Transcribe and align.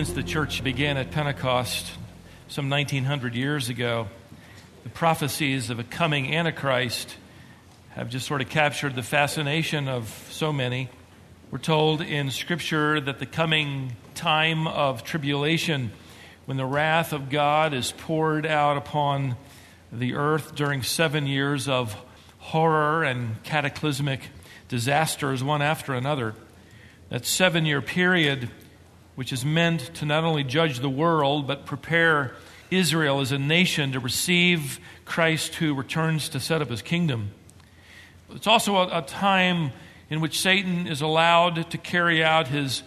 Since 0.00 0.14
the 0.14 0.22
church 0.22 0.64
began 0.64 0.96
at 0.96 1.10
Pentecost 1.10 1.92
some 2.48 2.70
1900 2.70 3.34
years 3.34 3.68
ago, 3.68 4.08
the 4.82 4.88
prophecies 4.88 5.68
of 5.68 5.78
a 5.78 5.84
coming 5.84 6.34
Antichrist 6.34 7.16
have 7.90 8.08
just 8.08 8.26
sort 8.26 8.40
of 8.40 8.48
captured 8.48 8.94
the 8.94 9.02
fascination 9.02 9.88
of 9.88 10.08
so 10.30 10.54
many. 10.54 10.88
We're 11.50 11.58
told 11.58 12.00
in 12.00 12.30
Scripture 12.30 12.98
that 12.98 13.18
the 13.18 13.26
coming 13.26 13.94
time 14.14 14.66
of 14.66 15.04
tribulation, 15.04 15.92
when 16.46 16.56
the 16.56 16.64
wrath 16.64 17.12
of 17.12 17.28
God 17.28 17.74
is 17.74 17.92
poured 17.92 18.46
out 18.46 18.78
upon 18.78 19.36
the 19.92 20.14
earth 20.14 20.54
during 20.54 20.82
seven 20.82 21.26
years 21.26 21.68
of 21.68 21.94
horror 22.38 23.04
and 23.04 23.42
cataclysmic 23.42 24.30
disasters, 24.66 25.44
one 25.44 25.60
after 25.60 25.92
another, 25.92 26.34
that 27.10 27.26
seven 27.26 27.66
year 27.66 27.82
period, 27.82 28.48
which 29.20 29.34
is 29.34 29.44
meant 29.44 29.92
to 29.92 30.06
not 30.06 30.24
only 30.24 30.42
judge 30.42 30.80
the 30.80 30.88
world, 30.88 31.46
but 31.46 31.66
prepare 31.66 32.34
Israel 32.70 33.20
as 33.20 33.32
a 33.32 33.38
nation 33.38 33.92
to 33.92 34.00
receive 34.00 34.80
Christ 35.04 35.56
who 35.56 35.74
returns 35.74 36.30
to 36.30 36.40
set 36.40 36.62
up 36.62 36.70
his 36.70 36.80
kingdom. 36.80 37.30
It's 38.30 38.46
also 38.46 38.76
a, 38.76 39.00
a 39.00 39.02
time 39.02 39.72
in 40.08 40.22
which 40.22 40.40
Satan 40.40 40.86
is 40.86 41.02
allowed 41.02 41.70
to 41.70 41.76
carry 41.76 42.24
out 42.24 42.48
his 42.48 42.82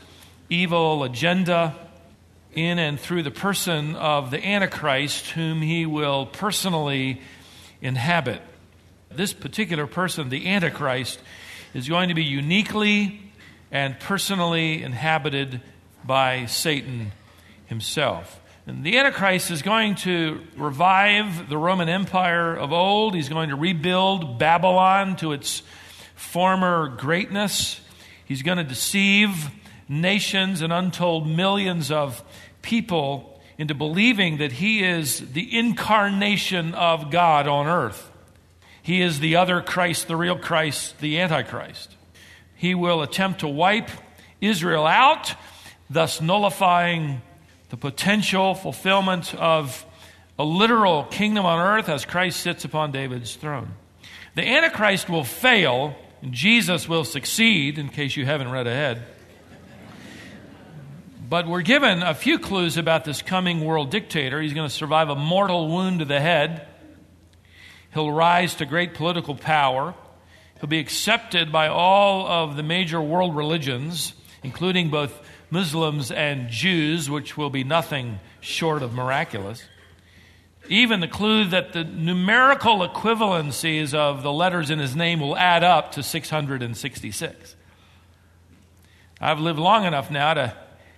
evil 0.50 1.04
agenda 1.04 1.76
in 2.56 2.80
and 2.80 3.00
through 3.00 3.22
the 3.22 3.30
person 3.30 3.96
of 3.96 4.32
the 4.32 4.44
Antichrist, 4.44 5.30
whom 5.30 5.62
he 5.62 5.86
will 5.86 6.26
personally 6.26 7.22
inhabit. 7.80 8.42
This 9.12 9.34
particular 9.34 9.86
person, 9.86 10.30
the 10.30 10.48
Antichrist, 10.48 11.20
is 11.76 11.88
going 11.88 12.10
to 12.10 12.16
be 12.16 12.24
uniquely 12.24 13.22
and 13.72 14.00
personally 14.00 14.82
inhabited 14.82 15.62
by 16.06 16.46
Satan 16.46 17.12
himself. 17.66 18.40
And 18.66 18.84
the 18.84 18.98
Antichrist 18.98 19.52
is 19.52 19.62
going 19.62 19.96
to 19.96 20.42
revive 20.56 21.50
the 21.50 21.58
Roman 21.58 21.90
Empire 21.90 22.56
of 22.56 22.72
old. 22.72 23.14
He's 23.14 23.30
going 23.30 23.50
to 23.50 23.56
rebuild 23.56 24.40
Babylon 24.40 25.18
to 25.18 25.34
its 25.34 25.64
former 26.16 26.88
greatness. 26.88 27.82
He's 28.26 28.42
going 28.42 28.58
to 28.58 28.64
deceive 28.64 29.50
nations 29.90 30.62
and 30.62 30.72
untold 30.72 31.28
millions 31.28 31.92
of 31.92 32.24
people 32.62 33.42
into 33.58 33.76
believing 33.76 34.38
that 34.38 34.54
he 34.54 34.84
is 34.84 35.34
the 35.34 35.58
incarnation 35.58 36.74
of 36.74 37.12
God 37.12 37.48
on 37.48 37.68
earth. 37.68 38.12
He 38.82 39.02
is 39.02 39.20
the 39.20 39.36
other 39.36 39.62
Christ, 39.62 40.08
the 40.08 40.16
real 40.16 40.38
Christ, 40.38 41.00
the 41.00 41.20
Antichrist. 41.20 41.96
He 42.56 42.76
will 42.76 43.02
attempt 43.02 43.42
to 43.42 43.48
wipe 43.48 43.90
Israel 44.42 44.86
out, 44.86 45.36
thus 45.90 46.22
nullifying 46.22 47.22
the 47.70 47.78
potential 47.78 48.56
fulfillment 48.56 49.34
of 49.36 49.86
a 50.38 50.44
literal 50.44 51.04
kingdom 51.04 51.46
on 51.46 51.60
earth 51.60 51.90
as 51.90 52.06
Christ 52.06 52.40
sits 52.40 52.66
upon 52.66 52.92
David's 52.92 53.36
throne. 53.36 53.74
The 54.36 54.48
Antichrist 54.48 55.10
will 55.10 55.24
fail 55.24 55.96
Jesus 56.30 56.88
will 56.88 57.04
succeed, 57.04 57.78
in 57.78 57.90
case 57.90 58.16
you 58.16 58.26
haven't 58.26 58.50
read 58.50 58.66
ahead. 58.66 59.04
But 61.30 61.48
we're 61.48 61.62
given 61.62 62.02
a 62.02 62.14
few 62.14 62.40
clues 62.40 62.78
about 62.78 63.04
this 63.04 63.22
coming 63.22 63.66
world 63.66 63.90
dictator. 63.90 64.42
He's 64.42 64.54
going 64.54 64.68
to 64.68 64.74
survive 64.74 65.10
a 65.10 65.16
mortal 65.16 65.68
wound 65.68 66.00
to 66.00 66.06
the 66.06 66.22
head. 66.22 66.68
He'll 67.94 68.12
rise 68.12 68.56
to 68.56 68.66
great 68.66 68.94
political 68.94 69.36
power. 69.36 69.96
He'll 70.60 70.70
be 70.70 70.80
accepted 70.80 71.52
by 71.52 71.68
all 71.68 72.26
of 72.26 72.56
the 72.56 72.64
major 72.64 73.02
world 73.02 73.36
religions, 73.36 74.14
including 74.44 74.90
both 74.90 75.20
Muslims 75.54 76.12
and 76.12 76.50
Jews, 76.50 77.10
which 77.10 77.38
will 77.38 77.50
be 77.50 77.64
nothing 77.64 78.20
short 78.42 78.84
of 78.84 78.94
miraculous 78.94 79.64
even 80.70 81.02
the 81.02 81.08
clue 81.08 81.46
that 81.46 81.74
the 81.74 81.84
numerical 81.84 82.80
equivalencies 82.88 83.94
of 83.94 84.24
the 84.24 84.32
letters 84.32 84.70
in 84.70 84.80
his 84.80 84.96
name 84.96 85.20
will 85.20 85.36
add 85.36 85.64
up 85.64 85.94
to 85.94 86.04
666. 86.04 87.56
I've 89.20 89.40
lived 89.40 89.60
long 89.60 89.86
enough 89.86 90.10
now 90.10 90.34
to 90.34 90.56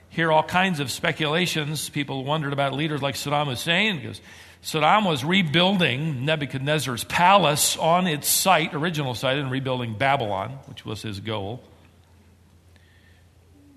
hear 0.09 0.31
all 0.31 0.43
kinds 0.43 0.79
of 0.79 0.91
speculations. 0.91 1.89
People 1.89 2.23
wondered 2.23 2.53
about 2.53 2.73
leaders 2.73 3.01
like 3.01 3.15
Saddam 3.15 3.47
Hussein 3.47 3.97
because 3.99 4.21
Saddam 4.63 5.07
was 5.07 5.25
rebuilding 5.25 6.25
Nebuchadnezzar's 6.25 7.03
palace 7.03 7.75
on 7.77 8.07
its 8.07 8.27
site, 8.27 8.73
original 8.73 9.15
site, 9.15 9.37
and 9.37 9.51
rebuilding 9.51 9.95
Babylon, 9.95 10.59
which 10.67 10.85
was 10.85 11.01
his 11.01 11.19
goal. 11.19 11.61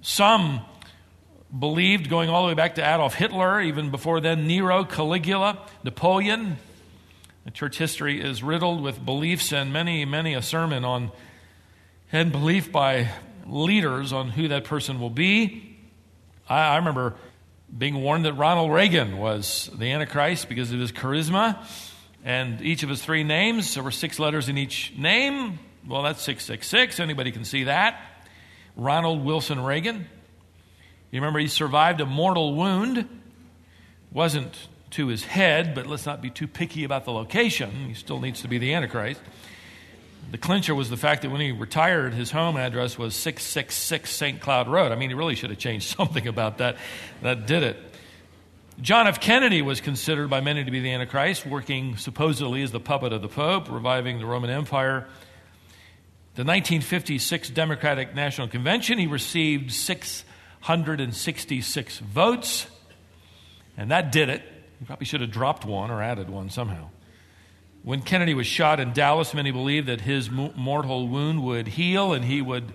Some 0.09 0.63
believed 1.57 2.09
going 2.09 2.31
all 2.31 2.41
the 2.45 2.49
way 2.49 2.55
back 2.55 2.77
to 2.77 2.81
Adolf 2.81 3.13
Hitler, 3.13 3.61
even 3.61 3.91
before 3.91 4.23
then, 4.23 4.47
Nero, 4.47 4.83
Caligula, 4.83 5.67
Napoleon. 5.85 6.57
The 7.45 7.51
church 7.51 7.77
history 7.77 8.19
is 8.19 8.43
riddled 8.43 8.83
with 8.83 9.05
beliefs 9.05 9.53
and 9.53 9.71
many, 9.71 10.07
many 10.07 10.33
a 10.33 10.41
sermon 10.41 10.83
on 10.83 11.13
and 12.11 12.33
belief 12.33 12.73
by 12.73 13.11
leaders 13.47 14.11
on 14.15 14.31
who 14.31 14.49
that 14.49 14.65
person 14.65 14.99
will 14.99 15.11
be. 15.11 15.77
I, 16.49 16.69
I 16.69 16.77
remember 16.77 17.15
being 17.77 18.01
warned 18.01 18.25
that 18.25 18.33
Ronald 18.33 18.73
Reagan 18.73 19.19
was 19.19 19.71
the 19.75 19.93
Antichrist 19.93 20.49
because 20.49 20.73
of 20.73 20.81
his 20.81 20.91
charisma 20.91 21.63
and 22.25 22.63
each 22.63 22.83
of 22.83 22.89
his 22.89 23.03
three 23.03 23.25
names. 23.25 23.75
There 23.75 23.83
were 23.83 23.91
six 23.91 24.19
letters 24.19 24.49
in 24.49 24.57
each 24.57 24.95
name. 24.97 25.59
Well, 25.87 26.03
that's 26.03 26.23
666. 26.23 26.99
Anybody 26.99 27.31
can 27.31 27.45
see 27.45 27.65
that. 27.65 28.01
Ronald 28.79 29.25
Wilson 29.25 29.61
Reagan. 29.61 30.07
You 31.11 31.21
remember 31.21 31.41
he 31.41 31.49
survived 31.49 32.01
a 32.01 32.07
mortal 32.07 32.55
wound. 32.55 33.09
Wasn't 34.13 34.57
to 34.93 35.09
his 35.09 35.25
head, 35.25 35.75
but 35.75 35.87
let's 35.87 36.07
not 36.07 36.23
be 36.23 36.31
too 36.31 36.47
picky 36.47 36.85
about 36.85 37.05
the 37.05 37.13
location. 37.13 37.71
He 37.89 37.95
still 37.95 38.21
needs 38.21 38.43
to 38.43 38.49
be 38.49 38.57
the 38.57 38.73
Antichrist. 38.73 39.21
The 40.31 40.39
clincher 40.39 40.75
was 40.75 40.91
the 40.91 40.97
fact 40.97 41.23
that 41.23 41.31
when 41.31 41.41
he 41.41 41.53
retired, 41.53 42.15
his 42.15 42.31
home 42.31 42.57
address 42.57 42.97
was 42.97 43.15
666 43.17 44.11
St. 44.11 44.41
Cloud 44.41 44.69
Road. 44.69 44.93
I 44.93 44.95
mean, 44.95 45.11
he 45.11 45.15
really 45.15 45.35
should 45.35 45.51
have 45.51 45.59
changed 45.59 45.89
something 45.97 46.27
about 46.29 46.59
that. 46.59 46.77
That 47.23 47.47
did 47.47 47.65
it. 47.65 47.77
John 48.81 49.09
F. 49.09 49.21
Kennedy 49.21 49.61
was 49.61 49.81
considered 49.81 50.31
by 50.31 50.41
many 50.41 50.63
to 50.63 50.71
be 50.71 50.79
the 50.79 50.93
Antichrist, 50.93 51.45
working 51.45 51.97
supposedly 51.97 52.63
as 52.63 52.71
the 52.71 52.79
puppet 52.79 53.13
of 53.13 53.23
the 53.23 53.29
Pope, 53.29 53.69
reviving 53.71 54.21
the 54.21 54.27
Roman 54.27 54.51
Empire. 54.51 55.09
The 56.39 56.45
1956 56.45 57.51
Democratic 57.51 58.15
National 58.15 58.47
Convention, 58.47 59.01
he 59.01 59.09
received 59.09 59.73
666 59.73 61.99
votes, 61.99 62.69
and 63.77 63.91
that 63.91 64.13
did 64.13 64.29
it. 64.29 64.45
He 64.79 64.85
probably 64.85 65.07
should 65.07 65.21
have 65.21 65.33
dropped 65.33 65.65
one 65.65 65.91
or 65.91 66.01
added 66.01 66.31
one 66.31 66.49
somehow. 66.49 66.91
When 67.83 68.03
Kennedy 68.03 68.35
was 68.35 68.47
shot 68.47 68.79
in 68.79 68.93
Dallas, 68.93 69.35
many 69.35 69.51
believed 69.51 69.89
that 69.89 70.03
his 70.03 70.31
mortal 70.31 71.09
wound 71.09 71.43
would 71.43 71.67
heal 71.67 72.13
and 72.13 72.25
he 72.25 72.41
would 72.41 72.73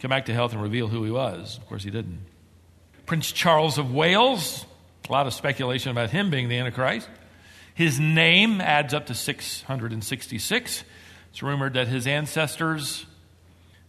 come 0.00 0.08
back 0.08 0.24
to 0.24 0.32
health 0.32 0.54
and 0.54 0.62
reveal 0.62 0.88
who 0.88 1.04
he 1.04 1.10
was. 1.10 1.58
Of 1.58 1.68
course, 1.68 1.84
he 1.84 1.90
didn't. 1.90 2.20
Prince 3.04 3.32
Charles 3.32 3.76
of 3.76 3.92
Wales, 3.92 4.64
a 5.10 5.12
lot 5.12 5.26
of 5.26 5.34
speculation 5.34 5.90
about 5.90 6.08
him 6.08 6.30
being 6.30 6.48
the 6.48 6.56
Antichrist. 6.56 7.06
His 7.74 8.00
name 8.00 8.62
adds 8.62 8.94
up 8.94 9.04
to 9.08 9.14
666. 9.14 10.84
It's 11.32 11.42
rumored 11.42 11.72
that 11.74 11.88
his 11.88 12.06
ancestors 12.06 13.06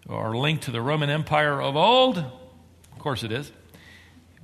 are 0.08 0.34
linked 0.34 0.64
to 0.64 0.72
the 0.72 0.82
Roman 0.82 1.10
Empire 1.10 1.62
of 1.62 1.76
old 1.76 2.18
Of 2.18 3.00
course 3.00 3.22
it 3.22 3.34
is. 3.34 3.52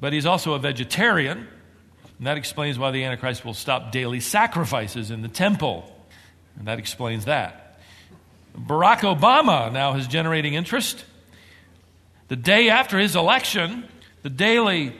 But 0.02 0.12
he's 0.12 0.26
also 0.26 0.52
a 0.52 0.60
vegetarian, 0.60 1.48
and 2.18 2.28
that 2.28 2.36
explains 2.36 2.78
why 2.78 2.92
the 2.92 3.06
Antichrist 3.06 3.46
will 3.46 3.54
stop 3.54 3.94
daily 3.94 4.20
sacrifices 4.20 5.12
in 5.12 5.22
the 5.22 5.30
temple. 5.30 5.90
And 6.58 6.68
that 6.68 6.78
explains 6.78 7.24
that. 7.24 7.80
Barack 8.54 9.00
Obama 9.00 9.72
now 9.72 9.96
is 9.96 10.06
generating 10.06 10.54
interest. 10.56 11.06
The 12.28 12.36
day 12.36 12.68
after 12.68 13.00
his 13.00 13.16
election, 13.16 13.88
the 14.24 14.30
daily 14.30 14.94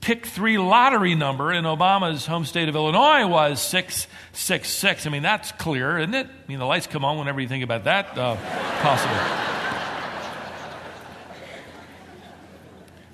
pick 0.00 0.26
three 0.26 0.58
lottery 0.58 1.14
number 1.14 1.52
in 1.52 1.64
Obama's 1.64 2.26
home 2.26 2.44
state 2.44 2.68
of 2.68 2.76
Illinois 2.76 3.26
was 3.26 3.60
666. 3.60 5.06
I 5.06 5.10
mean, 5.10 5.22
that's 5.22 5.52
clear, 5.52 5.98
isn't 5.98 6.14
it? 6.14 6.26
I 6.26 6.48
mean, 6.48 6.58
the 6.58 6.64
lights 6.64 6.86
come 6.86 7.04
on 7.04 7.18
whenever 7.18 7.40
you 7.40 7.48
think 7.48 7.64
about 7.64 7.84
that 7.84 8.16
uh, 8.16 8.36
possible. 8.82 9.16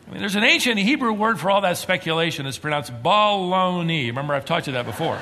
I 0.06 0.10
mean, 0.10 0.20
there's 0.20 0.36
an 0.36 0.44
ancient 0.44 0.78
Hebrew 0.78 1.12
word 1.14 1.40
for 1.40 1.50
all 1.50 1.62
that 1.62 1.78
speculation. 1.78 2.44
It's 2.46 2.58
pronounced 2.58 2.92
baloney. 3.02 4.08
Remember, 4.08 4.34
I've 4.34 4.44
taught 4.44 4.66
you 4.66 4.74
that 4.74 4.84
before. 4.84 5.18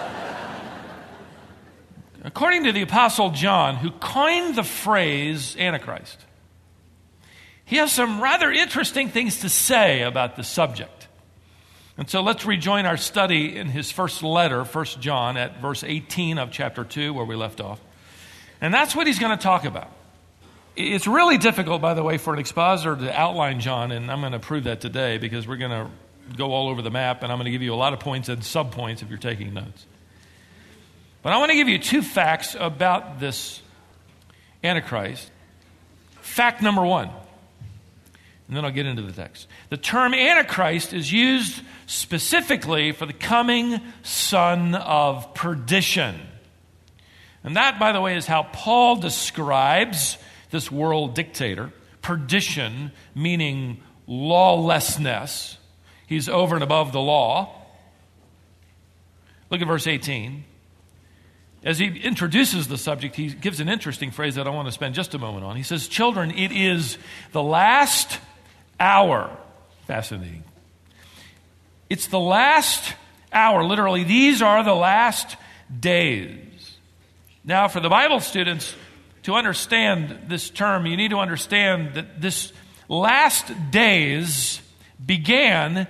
According 2.22 2.64
to 2.64 2.72
the 2.72 2.82
Apostle 2.82 3.30
John, 3.30 3.76
who 3.76 3.92
coined 3.92 4.56
the 4.56 4.64
phrase 4.64 5.56
Antichrist, 5.56 6.18
he 7.64 7.76
has 7.76 7.92
some 7.92 8.20
rather 8.20 8.50
interesting 8.50 9.08
things 9.08 9.40
to 9.40 9.48
say 9.48 10.02
about 10.02 10.34
the 10.34 10.42
subject. 10.42 11.00
And 12.00 12.08
so 12.08 12.23
let's 12.23 12.47
rejoin 12.47 12.87
our 12.87 12.97
study 12.97 13.58
in 13.58 13.67
his 13.67 13.91
first 13.91 14.23
letter, 14.23 14.64
1 14.64 14.85
John, 15.00 15.37
at 15.37 15.61
verse 15.61 15.85
18 15.85 16.38
of 16.38 16.50
chapter 16.50 16.82
2, 16.82 17.12
where 17.12 17.26
we 17.26 17.37
left 17.37 17.61
off. 17.61 17.79
And 18.58 18.73
that's 18.73 18.97
what 18.97 19.06
he's 19.06 19.19
going 19.19 19.37
to 19.37 19.43
talk 19.43 19.67
about. 19.67 19.93
It's 20.76 21.06
really 21.06 21.37
difficult, 21.37 21.82
by 21.82 21.93
the 21.93 22.02
way, 22.02 22.17
for 22.17 22.32
an 22.32 22.41
expositor 22.41 22.97
to 22.97 23.20
outline 23.20 23.61
John, 23.61 23.93
and 23.93 24.11
I'm 24.11 24.20
going 24.20 24.32
to 24.32 24.38
prove 24.38 24.64
that 24.64 24.81
today 24.81 25.19
because 25.19 25.47
we're 25.47 25.58
going 25.58 25.73
to 25.73 25.91
go 26.38 26.52
all 26.52 26.70
over 26.70 26.81
the 26.81 26.91
map, 26.91 27.23
and 27.23 27.31
I'm 27.31 27.37
going 27.37 27.44
to 27.44 27.50
give 27.50 27.61
you 27.61 27.75
a 27.75 27.76
lot 27.76 27.93
of 27.93 28.00
points 28.00 28.31
and 28.31 28.41
subpoints 28.41 29.02
if 29.02 29.11
you're 29.11 29.19
taking 29.19 29.52
notes. 29.52 29.85
But 31.23 31.35
I 31.35 31.37
want 31.37 31.50
to 31.50 31.56
give 31.56 31.69
you 31.69 31.79
two 31.79 32.00
facts 32.00 32.56
about 32.58 33.20
this 33.20 33.61
Antichrist. 34.64 35.31
Fact 36.23 36.62
number 36.62 36.82
one, 36.82 37.11
and 38.50 38.56
then 38.56 38.64
I'll 38.64 38.73
get 38.73 38.85
into 38.85 39.02
the 39.02 39.12
text. 39.12 39.47
The 39.69 39.76
term 39.76 40.12
Antichrist 40.12 40.93
is 40.93 41.12
used 41.12 41.62
specifically 41.87 42.91
for 42.91 43.06
the 43.06 43.12
coming 43.12 43.81
son 44.02 44.75
of 44.75 45.35
perdition. 45.35 46.20
And 47.44 47.55
that, 47.55 47.79
by 47.79 47.93
the 47.93 48.00
way, 48.00 48.17
is 48.17 48.26
how 48.26 48.43
Paul 48.43 48.97
describes 48.97 50.19
this 50.50 50.69
world 50.69 51.14
dictator 51.14 51.73
perdition, 52.02 52.91
meaning 53.14 53.85
lawlessness. 54.08 55.56
He's 56.08 56.29
over 56.29 56.56
and 56.56 56.64
above 56.64 56.91
the 56.91 57.00
law. 57.00 57.55
Look 59.49 59.61
at 59.61 59.69
verse 59.69 59.87
18. 59.87 60.43
As 61.62 61.79
he 61.79 61.87
introduces 61.87 62.67
the 62.67 62.79
subject, 62.79 63.14
he 63.14 63.29
gives 63.29 63.61
an 63.61 63.69
interesting 63.69 64.11
phrase 64.11 64.35
that 64.35 64.49
I 64.49 64.50
want 64.50 64.67
to 64.67 64.73
spend 64.73 64.97
just 64.97 65.14
a 65.14 65.19
moment 65.19 65.44
on. 65.44 65.55
He 65.55 65.62
says, 65.62 65.87
Children, 65.87 66.32
it 66.32 66.50
is 66.50 66.99
the 67.31 67.44
last 67.44 68.19
hour. 68.80 69.30
Fascinating. 69.86 70.42
It's 71.88 72.06
the 72.06 72.18
last 72.18 72.94
hour. 73.32 73.62
Literally, 73.62 74.04
these 74.04 74.42
are 74.42 74.64
the 74.64 74.74
last 74.74 75.36
days. 75.78 76.76
Now, 77.44 77.68
for 77.68 77.80
the 77.80 77.88
Bible 77.88 78.20
students, 78.20 78.74
to 79.24 79.34
understand 79.34 80.28
this 80.28 80.50
term, 80.50 80.86
you 80.86 80.96
need 80.96 81.10
to 81.10 81.18
understand 81.18 81.94
that 81.94 82.20
this 82.20 82.52
last 82.88 83.52
days 83.70 84.60
began 85.04 85.86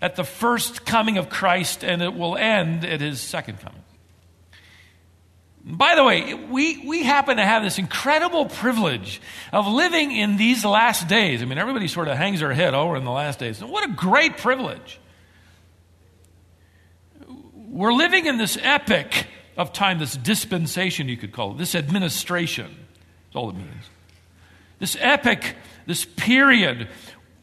at 0.00 0.16
the 0.16 0.24
first 0.24 0.84
coming 0.84 1.16
of 1.16 1.30
Christ 1.30 1.82
and 1.82 2.02
it 2.02 2.14
will 2.14 2.36
end 2.36 2.84
at 2.84 3.00
his 3.00 3.20
second 3.20 3.60
coming. 3.60 3.83
By 5.66 5.94
the 5.94 6.04
way, 6.04 6.34
we, 6.34 6.84
we 6.86 7.04
happen 7.04 7.38
to 7.38 7.44
have 7.44 7.62
this 7.62 7.78
incredible 7.78 8.46
privilege 8.46 9.22
of 9.50 9.66
living 9.66 10.12
in 10.12 10.36
these 10.36 10.62
last 10.62 11.08
days. 11.08 11.40
I 11.40 11.46
mean, 11.46 11.56
everybody 11.56 11.88
sort 11.88 12.06
of 12.08 12.18
hangs 12.18 12.40
their 12.40 12.52
head 12.52 12.74
over 12.74 12.96
in 12.96 13.04
the 13.04 13.10
last 13.10 13.38
days. 13.38 13.64
What 13.64 13.88
a 13.88 13.92
great 13.92 14.36
privilege. 14.36 15.00
We're 17.54 17.94
living 17.94 18.26
in 18.26 18.36
this 18.36 18.58
epic 18.60 19.26
of 19.56 19.72
time, 19.72 19.98
this 19.98 20.16
dispensation, 20.16 21.08
you 21.08 21.16
could 21.16 21.32
call 21.32 21.52
it, 21.52 21.58
this 21.58 21.74
administration. 21.74 22.66
That's 23.26 23.36
all 23.36 23.48
it 23.48 23.56
means. 23.56 23.88
This 24.80 24.98
epic, 25.00 25.56
this 25.86 26.04
period, 26.04 26.88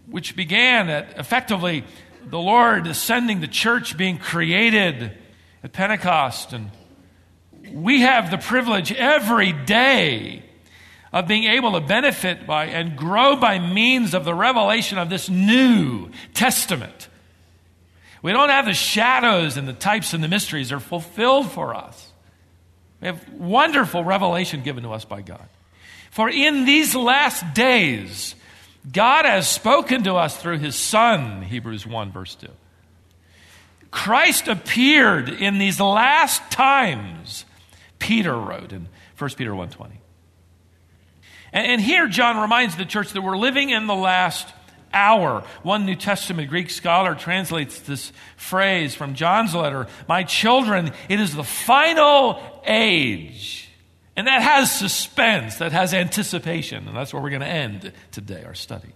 which 0.06 0.36
began 0.36 0.90
at 0.90 1.18
effectively 1.18 1.86
the 2.24 2.40
Lord 2.40 2.86
ascending 2.86 3.42
the 3.42 3.48
church 3.48 3.98
being 3.98 4.20
created 4.20 5.18
at 5.64 5.74
Pentecost. 5.74 6.54
And 6.54 6.70
we 7.74 8.02
have 8.02 8.32
the 8.32 8.38
privilege 8.38 8.92
every 8.92 9.52
day 9.52 10.44
of 11.14 11.28
being 11.28 11.44
able 11.44 11.74
to 11.74 11.82
benefit 11.82 12.48
by 12.48 12.66
and 12.66 12.96
grow 12.96 13.36
by 13.36 13.60
means 13.60 14.14
of 14.14 14.24
the 14.24 14.34
revelation 14.34 14.98
of 14.98 15.10
this 15.10 15.30
new 15.30 16.10
testament. 16.34 17.10
We 18.22 18.32
don't 18.32 18.50
have 18.50 18.66
the 18.66 18.74
shadows 18.74 19.58
and 19.58 19.68
the 19.68 19.74
types 19.74 20.14
and 20.14 20.24
the 20.24 20.28
mysteries 20.28 20.72
are 20.72 20.80
fulfilled 20.80 21.52
for 21.52 21.76
us. 21.76 22.12
We 23.02 23.08
have 23.08 23.34
wonderful 23.34 24.04
revelation 24.04 24.62
given 24.62 24.84
to 24.84 24.92
us 24.92 25.06
by 25.06 25.22
God. 25.22 25.48
For 26.12 26.30
in 26.30 26.66
these 26.66 26.94
last 26.94 27.54
days, 27.54 28.36
God 28.90 29.26
has 29.26 29.50
spoken 29.50 30.04
to 30.04 30.16
us 30.16 30.38
through 30.38 30.60
his 30.60 30.76
Son, 30.76 31.42
Hebrews 31.42 31.88
1, 31.88 32.12
verse 32.12 32.36
2. 32.36 32.48
Christ 33.90 34.48
appeared 34.48 35.30
in 35.30 35.58
these 35.58 35.80
last 35.80 36.42
times, 36.52 37.46
Peter 38.02 38.36
wrote 38.36 38.74
in 38.74 38.90
1 39.18 39.30
Peter 39.38 39.52
1.20. 39.52 39.92
And, 41.54 41.68
and 41.68 41.82
here 41.82 42.08
John 42.08 42.42
reminds 42.42 42.76
the 42.76 42.84
church 42.84 43.14
that 43.14 43.22
we're 43.22 43.38
living 43.38 43.70
in 43.70 43.88
the 43.88 43.96
last 43.96 44.48
hour. 44.94 45.46
One 45.64 45.86
New 45.86 45.96
Testament 45.96 46.50
Greek 46.50 46.70
scholar 46.70 47.16
translates 47.16 47.80
this 47.80 48.12
phrase 48.36 48.94
from 48.96 49.14
John's 49.14 49.56
letter 49.56 49.88
My 50.10 50.24
children, 50.24 50.92
it 51.08 51.20
is 51.20 51.34
the 51.34 51.44
final 51.44 52.42
age. 52.66 53.70
And 54.18 54.28
that 54.28 54.42
has 54.42 54.78
suspense, 54.78 55.58
that 55.58 55.72
has 55.72 55.94
anticipation. 55.94 56.88
And 56.88 56.98
that's 56.98 57.14
where 57.14 57.22
we're 57.22 57.30
going 57.30 57.42
to 57.42 57.48
end 57.48 57.94
today, 58.12 58.44
our 58.44 58.56
study, 58.56 58.90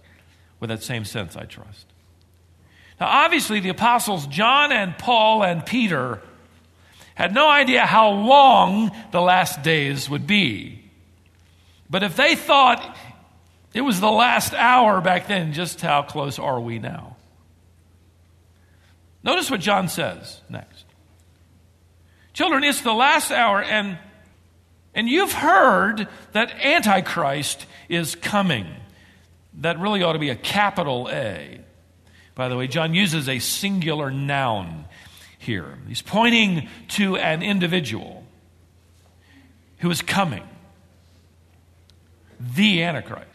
with 0.60 0.68
that 0.68 0.82
same 0.82 1.04
sense, 1.06 1.36
I 1.36 1.44
trust. 1.44 1.86
Now, 3.00 3.06
obviously, 3.06 3.60
the 3.60 3.70
apostles 3.70 4.26
John 4.26 4.72
and 4.72 4.98
Paul 4.98 5.42
and 5.42 5.64
Peter 5.64 6.20
had 7.16 7.34
no 7.34 7.48
idea 7.48 7.84
how 7.86 8.10
long 8.10 8.92
the 9.10 9.22
last 9.22 9.62
days 9.62 10.08
would 10.08 10.26
be. 10.26 10.84
But 11.88 12.02
if 12.02 12.14
they 12.14 12.36
thought 12.36 12.96
it 13.72 13.80
was 13.80 14.00
the 14.00 14.10
last 14.10 14.52
hour 14.52 15.00
back 15.00 15.26
then, 15.26 15.54
just 15.54 15.80
how 15.80 16.02
close 16.02 16.38
are 16.38 16.60
we 16.60 16.78
now? 16.78 17.16
Notice 19.22 19.50
what 19.50 19.60
John 19.60 19.88
says 19.88 20.42
next. 20.50 20.84
Children, 22.34 22.64
it's 22.64 22.82
the 22.82 22.92
last 22.92 23.32
hour, 23.32 23.62
and, 23.62 23.96
and 24.94 25.08
you've 25.08 25.32
heard 25.32 26.08
that 26.32 26.50
Antichrist 26.62 27.64
is 27.88 28.14
coming. 28.14 28.66
That 29.54 29.80
really 29.80 30.02
ought 30.02 30.12
to 30.12 30.18
be 30.18 30.28
a 30.28 30.36
capital 30.36 31.08
A. 31.10 31.60
By 32.34 32.50
the 32.50 32.58
way, 32.58 32.66
John 32.66 32.92
uses 32.92 33.26
a 33.26 33.38
singular 33.38 34.10
noun 34.10 34.84
here. 35.46 35.78
He's 35.88 36.02
pointing 36.02 36.68
to 36.88 37.16
an 37.16 37.42
individual 37.42 38.24
who 39.78 39.90
is 39.90 40.02
coming 40.02 40.42
the 42.38 42.82
Antichrist. 42.82 43.30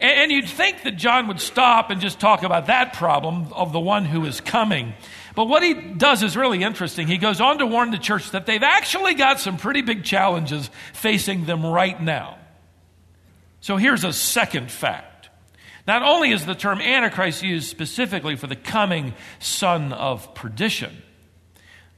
And, 0.00 0.32
you'd 0.32 0.48
think 0.48 0.82
that 0.82 0.96
John 0.96 1.28
would 1.28 1.40
stop 1.40 1.90
and 1.90 2.00
just 2.00 2.18
talk 2.18 2.42
about 2.42 2.66
that 2.66 2.94
problem 2.94 3.52
of 3.52 3.72
the 3.72 3.80
one 3.80 4.04
who 4.04 4.24
is 4.24 4.40
coming. 4.40 4.92
But 5.34 5.46
what 5.46 5.62
he 5.62 5.72
does 5.74 6.22
is 6.22 6.36
really 6.36 6.62
interesting. 6.62 7.06
He 7.06 7.16
goes 7.16 7.40
on 7.40 7.58
to 7.58 7.66
warn 7.66 7.90
the 7.90 7.98
church 7.98 8.32
that 8.32 8.44
they've 8.44 8.62
actually 8.62 9.14
got 9.14 9.40
some 9.40 9.56
pretty 9.56 9.82
big 9.82 10.04
challenges 10.04 10.68
facing 10.92 11.46
them 11.46 11.64
right 11.64 12.00
now. 12.00 12.38
So 13.60 13.76
here's 13.76 14.04
a 14.04 14.12
second 14.12 14.70
fact. 14.70 15.30
Not 15.86 16.02
only 16.02 16.32
is 16.32 16.44
the 16.44 16.54
term 16.54 16.80
Antichrist 16.80 17.42
used 17.42 17.68
specifically 17.68 18.36
for 18.36 18.46
the 18.46 18.56
coming 18.56 19.14
son 19.38 19.92
of 19.92 20.34
perdition, 20.34 20.96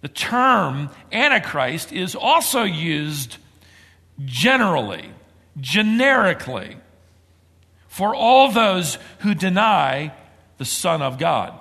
the 0.01 0.09
term 0.09 0.91
Antichrist 1.11 1.93
is 1.93 2.15
also 2.15 2.63
used 2.63 3.39
generally, 4.25 5.11
generically 5.61 6.77
for 7.89 8.15
all 8.15 8.51
those 8.53 8.99
who 9.21 9.35
deny 9.35 10.13
the 10.59 10.65
Son 10.65 11.03
of 11.03 11.19
God. 11.19 11.59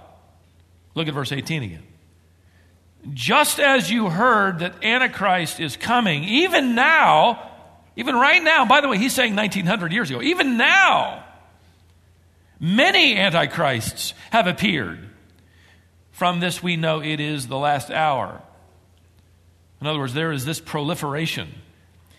Look 0.93 1.07
at 1.07 1.13
verse 1.13 1.31
18 1.31 1.63
again. 1.63 1.83
Just 3.13 3.59
as 3.59 3.91
you 3.91 4.09
heard 4.09 4.59
that 4.59 4.83
Antichrist 4.83 5.59
is 5.59 5.77
coming, 5.77 6.23
even 6.23 6.75
now, 6.75 7.51
even 7.95 8.15
right 8.15 8.43
now, 8.43 8.65
by 8.65 8.81
the 8.81 8.87
way, 8.87 8.97
he's 8.97 9.13
saying 9.13 9.35
1900 9.35 9.93
years 9.93 10.09
ago, 10.09 10.21
even 10.21 10.57
now, 10.57 11.23
many 12.59 13.15
Antichrists 13.15 14.13
have 14.31 14.47
appeared. 14.47 15.09
From 16.15 16.39
this, 16.39 16.63
we 16.63 16.77
know 16.77 17.01
it 17.01 17.19
is 17.19 17.50
the 17.50 17.57
last 17.57 17.91
hour. 17.91 18.41
In 19.81 19.88
other 19.88 20.00
words, 20.00 20.13
there 20.13 20.31
is 20.31 20.45
this 20.45 20.62
proliferation 20.62 21.55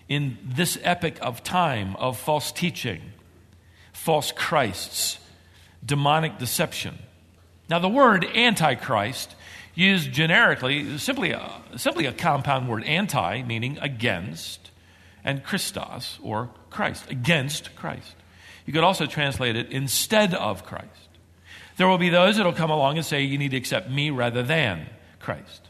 in 0.07 0.37
this 0.45 0.77
epoch 0.83 1.17
of 1.23 1.43
time 1.43 1.97
of 1.97 2.19
false 2.19 2.53
teaching 2.53 3.01
false 3.95 4.33
Christs, 4.33 5.19
demonic 5.83 6.37
deception. 6.37 6.99
Now, 7.71 7.79
the 7.79 7.89
word 7.89 8.27
antichrist, 8.27 9.35
used 9.75 10.13
generically, 10.13 10.99
simply 10.99 11.31
a, 11.31 11.51
simply 11.77 12.05
a 12.05 12.13
compound 12.13 12.69
word, 12.69 12.85
anti, 12.85 13.45
meaning 13.45 13.79
against, 13.81 14.73
and 15.25 15.43
Christos, 15.43 16.19
or 16.23 16.51
Christ, 16.69 17.11
against 17.11 17.75
Christ. 17.75 18.15
You 18.67 18.75
could 18.75 18.85
also 18.85 19.07
translate 19.07 19.57
it 19.57 19.71
instead 19.71 20.35
of 20.35 20.67
Christ. 20.67 21.06
There 21.77 21.89
will 21.89 21.99
be 21.99 22.09
those 22.09 22.37
that 22.37 22.45
will 22.45 22.53
come 22.53 22.71
along 22.71 22.97
and 22.97 23.05
say, 23.05 23.23
you 23.23 23.39
need 23.39 23.51
to 23.51 23.57
accept 23.57 23.91
me 23.91 24.11
rather 24.11 24.43
than 24.43 24.87
Christ. 25.21 25.69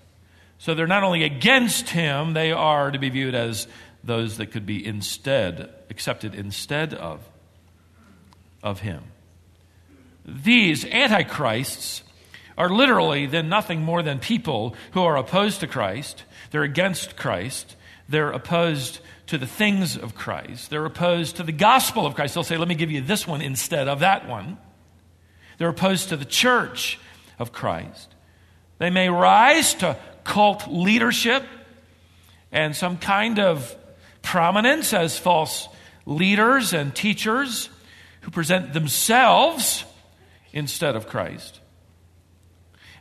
So 0.59 0.75
they're 0.75 0.87
not 0.87 1.03
only 1.03 1.25
against 1.25 1.91
him, 1.91 2.33
they 2.33 2.53
are 2.53 2.91
to 2.91 2.99
be 2.99 3.11
viewed 3.11 3.35
as 3.35 3.67
those 4.05 4.37
that 4.39 4.53
could 4.53 4.67
be 4.67 4.85
instead, 4.87 5.69
accepted 5.91 6.35
instead 6.35 6.95
of 6.95 7.21
of 8.63 8.81
him. 8.81 9.03
These 10.25 10.85
antichrists 10.85 12.03
are 12.59 12.69
literally 12.69 13.27
then 13.27 13.49
nothing 13.49 13.83
more 13.83 14.03
than 14.03 14.19
people 14.19 14.75
who 14.93 15.03
are 15.03 15.17
opposed 15.17 15.61
to 15.61 15.69
Christ. 15.69 16.25
They're 16.51 16.65
against 16.65 17.17
Christ. 17.17 17.77
They're 18.09 18.33
opposed 18.33 18.99
to 19.29 19.39
the 19.39 19.47
things 19.47 19.97
of 19.97 20.17
Christ. 20.17 20.71
They're 20.71 20.85
opposed 20.85 21.37
to 21.37 21.45
the 21.45 21.53
gospel 21.53 22.07
of 22.07 22.17
Christ. 22.17 22.35
They'll 22.35 22.43
say, 22.43 22.57
let 22.57 22.67
me 22.69 22.75
give 22.75 22.91
you 22.91 23.03
this 23.03 23.27
one 23.27 23.41
instead 23.41 23.87
of 23.87 24.01
that 24.01 24.29
one. 24.29 24.59
They're 25.59 25.69
opposed 25.69 26.11
to 26.11 26.17
the 26.17 26.25
church 26.25 26.99
of 27.39 27.53
Christ. 27.53 28.15
They 28.79 28.91
may 28.91 29.09
rise 29.09 29.75
to 29.75 29.97
cult 30.25 30.69
leadership 30.69 31.45
and 32.53 32.75
some 32.75 32.99
kind 32.99 33.39
of 33.39 33.75
prominence 34.23 34.93
as 34.93 35.19
false 35.19 35.69
leaders 36.05 36.73
and 36.73 36.95
teachers 36.95 37.69
who 38.23 38.31
present 38.31 38.73
themselves 38.73 39.85
instead 40.53 40.97
of 40.97 41.07
Christ. 41.07 41.61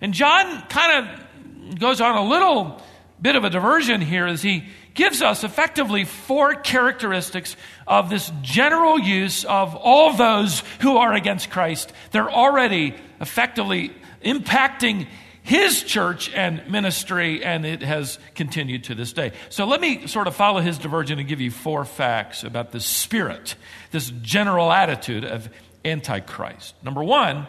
And 0.02 0.14
John 0.14 0.62
kind 0.68 1.08
of 1.08 1.80
goes 1.80 2.02
on 2.02 2.16
a 2.16 2.28
little 2.28 2.82
bit 3.22 3.36
of 3.36 3.44
a 3.44 3.50
diversion 3.50 4.02
here 4.02 4.26
as 4.26 4.42
he 4.42 4.66
gives 4.94 5.22
us 5.22 5.44
effectively 5.44 6.06
four 6.06 6.54
characteristics 6.56 7.56
of 7.88 8.10
this 8.10 8.32
general 8.42 9.00
use 9.00 9.46
of 9.46 9.76
all 9.76 10.14
those 10.14 10.64
who 10.82 10.98
are 10.98 11.14
against 11.14 11.50
Christ. 11.50 11.92
They're 12.12 12.30
already 12.30 12.96
effectively 13.20 13.92
impacting 14.24 15.08
his 15.44 15.84
church 15.84 16.34
and 16.34 16.68
ministry, 16.72 17.44
and 17.44 17.66
it 17.68 17.84
has 17.84 18.18
continued 18.34 18.86
to 18.86 18.96
this 18.96 19.14
day. 19.14 19.32
So 19.50 19.66
let 19.66 19.80
me 19.80 20.08
sort 20.08 20.28
of 20.28 20.36
follow 20.36 20.60
his 20.60 20.80
diversion 20.80 21.20
and 21.20 21.28
give 21.28 21.40
you 21.40 21.52
four 21.52 21.86
facts 21.86 22.44
about 22.44 22.72
the 22.72 22.80
spirit, 22.80 23.56
this 23.92 24.12
general 24.24 24.72
attitude 24.72 25.24
of 25.24 25.48
Antichrist. 25.84 26.74
Number 26.84 27.04
one, 27.04 27.46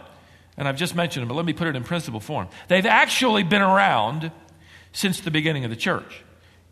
and 0.58 0.68
I've 0.68 0.76
just 0.76 0.94
mentioned 0.94 1.24
it, 1.24 1.26
but 1.26 1.34
let 1.34 1.46
me 1.46 1.54
put 1.54 1.68
it 1.68 1.76
in 1.76 1.84
principle 1.84 2.20
form. 2.20 2.48
They've 2.68 2.84
actually 2.84 3.44
been 3.44 3.62
around 3.62 4.30
since 4.96 5.20
the 5.20 5.30
beginning 5.30 5.62
of 5.64 5.70
the 5.70 5.76
church. 5.76 6.24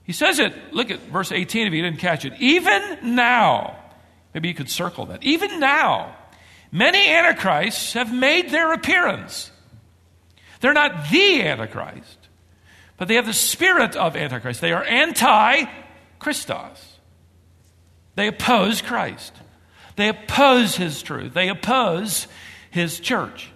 He 0.03 0.15
says 0.15 0.39
it, 0.39 0.55
look 0.73 0.91
at 0.91 0.99
verse 1.01 1.31
18 1.31 1.67
if 1.67 1.75
you 1.75 1.83
didn't 1.83 1.99
catch 1.99 2.25
it. 2.25 2.33
Even 2.39 3.15
now, 3.15 3.79
maybe 4.33 4.49
you 4.49 4.55
could 4.55 4.71
circle 4.71 5.05
that. 5.07 5.23
Even 5.23 5.61
now, 5.61 6.17
many 6.73 7.07
antichrists 7.07 7.93
have 7.93 8.15
made 8.15 8.49
their 8.49 8.73
appearance. 8.73 9.51
They're 10.61 10.73
not 10.73 11.11
the 11.11 11.43
Antichrist, 11.43 12.17
but 12.97 13.09
they 13.09 13.17
have 13.17 13.27
the 13.27 13.35
spirit 13.35 13.95
of 13.95 14.17
Antichrist. 14.17 14.63
They 14.63 14.73
are 14.73 14.85
anti 14.85 15.65
Christos. 16.19 16.99
They 18.15 18.29
oppose 18.29 18.81
Christ. 18.81 19.35
They 19.97 20.09
oppose 20.09 20.77
his 20.77 21.03
truth. 21.03 21.35
They 21.35 21.51
oppose 21.51 22.27
his 22.71 23.01
church. 23.01 23.51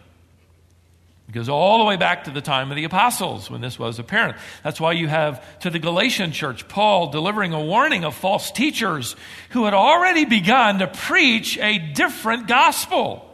It 1.28 1.32
goes 1.32 1.50
all 1.50 1.78
the 1.78 1.85
way 1.85 1.97
back 1.97 2.25
to 2.25 2.30
the 2.30 2.40
time 2.40 2.70
of 2.70 2.76
the 2.76 2.85
apostles 2.85 3.50
when 3.50 3.61
this 3.61 3.78
was 3.78 3.99
apparent. 3.99 4.38
That's 4.64 4.80
why 4.80 4.92
you 4.92 5.08
have 5.08 5.61
to 5.61 5.68
the 5.68 5.78
Galatian 5.78 6.32
church 6.32 6.66
Paul 6.68 7.11
delivering 7.11 7.52
a 7.52 7.61
warning 7.61 8.04
of 8.04 8.14
false 8.14 8.50
teachers 8.50 9.14
who 9.50 9.66
had 9.66 9.75
already 9.75 10.25
begun 10.25 10.78
to 10.78 10.87
preach 10.87 11.58
a 11.58 11.78
different 11.78 12.49
gospel. 12.49 13.25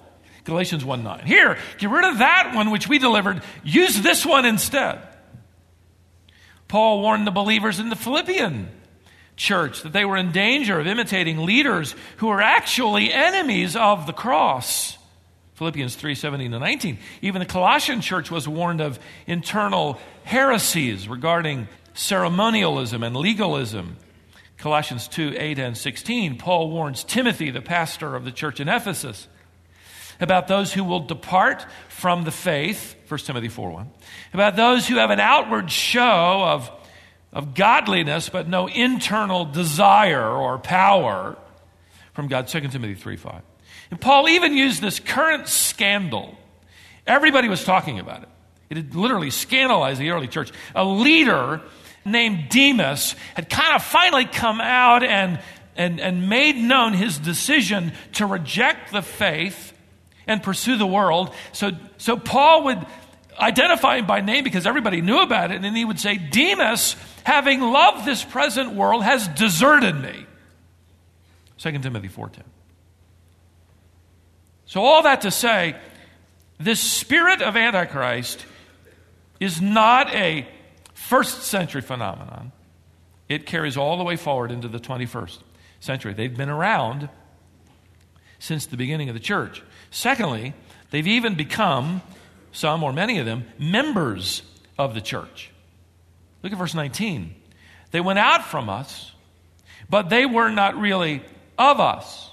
Galatians 0.42 0.84
1 0.84 1.04
9. 1.04 1.24
Here, 1.24 1.56
get 1.78 1.88
rid 1.88 2.04
of 2.04 2.18
that 2.18 2.52
one 2.54 2.72
which 2.72 2.88
we 2.88 2.98
delivered, 2.98 3.42
use 3.62 4.02
this 4.02 4.26
one 4.26 4.44
instead. 4.44 5.00
Paul 6.66 7.00
warned 7.00 7.28
the 7.28 7.30
believers 7.30 7.78
in 7.78 7.90
the 7.90 7.96
Philippian 7.96 8.68
church 9.36 9.82
that 9.82 9.92
they 9.92 10.04
were 10.04 10.16
in 10.16 10.32
danger 10.32 10.80
of 10.80 10.88
imitating 10.88 11.38
leaders 11.38 11.94
who 12.16 12.26
were 12.26 12.42
actually 12.42 13.12
enemies 13.12 13.76
of 13.76 14.08
the 14.08 14.12
cross. 14.12 14.98
Philippians 15.54 15.94
3 15.94 16.14
17 16.14 16.50
to 16.50 16.58
19. 16.58 16.98
Even 17.22 17.40
the 17.40 17.46
Colossian 17.46 18.00
church 18.00 18.30
was 18.30 18.48
warned 18.48 18.80
of 18.80 18.98
internal 19.26 19.98
heresies 20.24 21.08
regarding 21.08 21.68
ceremonialism 21.94 23.02
and 23.02 23.16
legalism. 23.16 23.96
Colossians 24.58 25.08
2 25.08 25.34
8 25.36 25.58
and 25.58 25.76
16. 25.76 26.38
Paul 26.38 26.70
warns 26.70 27.04
Timothy, 27.04 27.50
the 27.50 27.60
pastor 27.60 28.16
of 28.16 28.24
the 28.24 28.32
church 28.32 28.58
in 28.58 28.68
Ephesus, 28.68 29.28
about 30.20 30.48
those 30.48 30.72
who 30.72 30.82
will 30.82 31.00
depart 31.00 31.64
from 31.88 32.24
the 32.24 32.30
faith, 32.32 32.96
1 33.08 33.20
Timothy 33.20 33.48
4 33.48 33.70
1, 33.70 33.90
about 34.32 34.56
those 34.56 34.88
who 34.88 34.96
have 34.96 35.10
an 35.10 35.20
outward 35.20 35.70
show 35.70 36.42
of, 36.44 36.70
of 37.32 37.54
godliness, 37.54 38.28
but 38.28 38.48
no 38.48 38.66
internal 38.66 39.44
desire 39.44 40.28
or 40.28 40.58
power 40.58 41.36
from 42.12 42.26
God, 42.26 42.48
2 42.48 42.60
Timothy 42.60 42.94
3 42.94 43.16
5. 43.16 43.42
And 43.90 44.00
Paul 44.00 44.28
even 44.28 44.56
used 44.56 44.80
this 44.80 45.00
current 45.00 45.48
scandal. 45.48 46.36
Everybody 47.06 47.48
was 47.48 47.64
talking 47.64 47.98
about 47.98 48.22
it. 48.22 48.28
It 48.70 48.76
had 48.76 48.94
literally 48.94 49.30
scandalized 49.30 50.00
the 50.00 50.10
early 50.10 50.28
church. 50.28 50.50
A 50.74 50.84
leader 50.84 51.60
named 52.04 52.48
Demas 52.48 53.14
had 53.34 53.48
kind 53.48 53.74
of 53.74 53.82
finally 53.82 54.24
come 54.24 54.60
out 54.60 55.02
and, 55.02 55.40
and, 55.76 56.00
and 56.00 56.28
made 56.28 56.56
known 56.56 56.92
his 56.92 57.18
decision 57.18 57.92
to 58.14 58.26
reject 58.26 58.92
the 58.92 59.02
faith 59.02 59.72
and 60.26 60.42
pursue 60.42 60.76
the 60.76 60.86
world. 60.86 61.34
So, 61.52 61.72
so 61.98 62.16
Paul 62.16 62.64
would 62.64 62.84
identify 63.38 63.98
him 63.98 64.06
by 64.06 64.20
name 64.20 64.44
because 64.44 64.66
everybody 64.66 65.00
knew 65.00 65.20
about 65.20 65.50
it, 65.50 65.56
and 65.56 65.64
then 65.64 65.74
he 65.74 65.84
would 65.84 66.00
say, 66.00 66.16
Demas, 66.16 66.96
having 67.24 67.60
loved 67.60 68.04
this 68.04 68.24
present 68.24 68.74
world, 68.74 69.02
has 69.02 69.28
deserted 69.28 70.00
me. 70.00 70.26
2 71.58 71.78
Timothy 71.78 72.08
4.10. 72.08 72.42
So 74.74 74.82
all 74.82 75.04
that 75.04 75.20
to 75.20 75.30
say, 75.30 75.76
this 76.58 76.80
spirit 76.80 77.42
of 77.42 77.56
Antichrist 77.56 78.44
is 79.38 79.60
not 79.60 80.12
a 80.12 80.48
first 80.94 81.44
century 81.44 81.80
phenomenon. 81.80 82.50
It 83.28 83.46
carries 83.46 83.76
all 83.76 83.96
the 83.96 84.02
way 84.02 84.16
forward 84.16 84.50
into 84.50 84.66
the 84.66 84.80
21st 84.80 85.38
century. 85.78 86.12
They've 86.12 86.36
been 86.36 86.48
around 86.48 87.08
since 88.40 88.66
the 88.66 88.76
beginning 88.76 89.08
of 89.08 89.14
the 89.14 89.20
church. 89.20 89.62
Secondly, 89.92 90.54
they've 90.90 91.06
even 91.06 91.36
become, 91.36 92.02
some 92.50 92.82
or 92.82 92.92
many 92.92 93.20
of 93.20 93.26
them, 93.26 93.44
members 93.60 94.42
of 94.76 94.94
the 94.94 95.00
church. 95.00 95.52
Look 96.42 96.52
at 96.52 96.58
verse 96.58 96.74
19. 96.74 97.32
They 97.92 98.00
went 98.00 98.18
out 98.18 98.44
from 98.44 98.68
us, 98.68 99.12
but 99.88 100.08
they 100.08 100.26
were 100.26 100.50
not 100.50 100.76
really 100.76 101.22
of 101.56 101.78
us. 101.78 102.28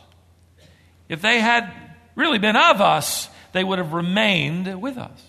If 1.07 1.21
they 1.21 1.39
had 1.39 1.71
really 2.21 2.39
been 2.39 2.55
of 2.55 2.79
us, 2.79 3.29
they 3.51 3.63
would 3.63 3.79
have 3.79 3.93
remained 3.93 4.81
with 4.81 4.97
us. 4.97 5.21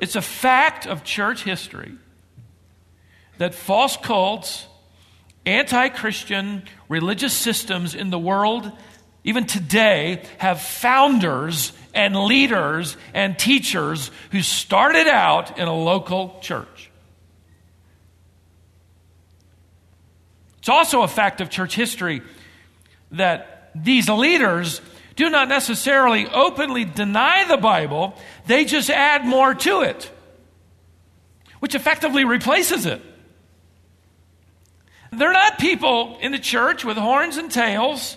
It's 0.00 0.16
a 0.16 0.22
fact 0.22 0.86
of 0.86 1.04
church 1.04 1.42
history 1.42 1.92
that 3.38 3.54
false 3.54 3.96
cults, 3.96 4.66
anti 5.44 5.88
Christian 5.90 6.62
religious 6.88 7.34
systems 7.34 7.94
in 7.94 8.10
the 8.10 8.18
world 8.18 8.72
even 9.26 9.44
today, 9.44 10.22
have 10.38 10.60
founders 10.60 11.72
and 11.92 12.14
leaders 12.14 12.96
and 13.12 13.36
teachers 13.36 14.12
who 14.30 14.40
started 14.40 15.08
out 15.08 15.58
in 15.58 15.66
a 15.66 15.74
local 15.74 16.38
church. 16.40 16.92
It's 20.58 20.68
also 20.68 21.02
a 21.02 21.08
fact 21.08 21.40
of 21.40 21.50
church 21.50 21.74
history 21.74 22.22
that 23.10 23.72
these 23.74 24.08
leaders 24.08 24.80
do 25.16 25.28
not 25.30 25.48
necessarily 25.48 26.28
openly 26.28 26.84
deny 26.84 27.44
the 27.48 27.56
Bible, 27.56 28.14
they 28.46 28.64
just 28.64 28.90
add 28.90 29.24
more 29.24 29.54
to 29.54 29.80
it, 29.82 30.10
which 31.58 31.74
effectively 31.74 32.24
replaces 32.24 32.86
it. 32.86 33.02
They're 35.10 35.32
not 35.32 35.58
people 35.58 36.18
in 36.20 36.32
the 36.32 36.38
church 36.38 36.84
with 36.84 36.96
horns 36.96 37.36
and 37.38 37.50
tails 37.50 38.16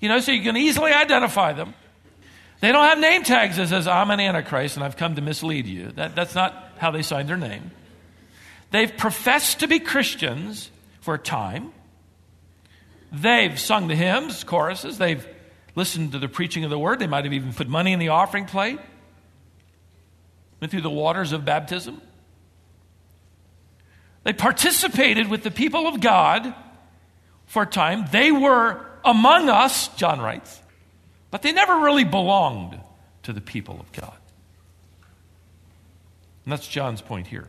you 0.00 0.08
know, 0.08 0.20
so 0.20 0.32
you 0.32 0.42
can 0.42 0.56
easily 0.56 0.92
identify 0.92 1.52
them. 1.52 1.74
They 2.60 2.72
don't 2.72 2.84
have 2.84 2.98
name 2.98 3.22
tags 3.22 3.56
that 3.56 3.68
says, 3.68 3.86
I'm 3.86 4.10
an 4.10 4.20
Antichrist 4.20 4.76
and 4.76 4.84
I've 4.84 4.96
come 4.96 5.16
to 5.16 5.22
mislead 5.22 5.66
you. 5.66 5.92
That, 5.92 6.14
that's 6.14 6.34
not 6.34 6.72
how 6.78 6.90
they 6.90 7.02
signed 7.02 7.28
their 7.28 7.36
name. 7.36 7.70
They've 8.70 8.94
professed 8.96 9.60
to 9.60 9.68
be 9.68 9.80
Christians 9.80 10.70
for 11.00 11.14
a 11.14 11.18
time. 11.18 11.72
They've 13.10 13.58
sung 13.58 13.88
the 13.88 13.94
hymns, 13.94 14.44
choruses. 14.44 14.98
They've 14.98 15.26
listened 15.74 16.12
to 16.12 16.18
the 16.18 16.28
preaching 16.28 16.64
of 16.64 16.70
the 16.70 16.78
word. 16.78 16.98
They 16.98 17.06
might 17.06 17.24
have 17.24 17.32
even 17.32 17.52
put 17.52 17.68
money 17.68 17.92
in 17.92 17.98
the 17.98 18.08
offering 18.08 18.46
plate. 18.46 18.78
Went 20.60 20.70
through 20.70 20.82
the 20.82 20.90
waters 20.90 21.32
of 21.32 21.44
baptism. 21.44 22.00
They 24.24 24.32
participated 24.32 25.28
with 25.28 25.42
the 25.42 25.50
people 25.50 25.86
of 25.86 26.00
God 26.00 26.54
for 27.46 27.62
a 27.62 27.66
time. 27.66 28.04
They 28.10 28.32
were 28.32 28.84
among 29.04 29.48
us, 29.48 29.88
John 29.96 30.20
writes, 30.20 30.60
but 31.30 31.42
they 31.42 31.52
never 31.52 31.78
really 31.80 32.04
belonged 32.04 32.78
to 33.22 33.32
the 33.32 33.40
people 33.40 33.78
of 33.80 33.90
God. 33.92 34.16
And 36.44 36.52
that's 36.52 36.66
John's 36.66 37.00
point 37.00 37.26
here. 37.26 37.48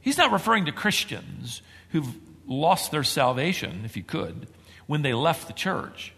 He's 0.00 0.18
not 0.18 0.32
referring 0.32 0.66
to 0.66 0.72
Christians 0.72 1.62
who've 1.90 2.14
lost 2.46 2.90
their 2.90 3.04
salvation, 3.04 3.82
if 3.84 3.96
you 3.96 4.02
could, 4.02 4.48
when 4.86 5.02
they 5.02 5.14
left 5.14 5.46
the 5.46 5.52
church. 5.52 6.12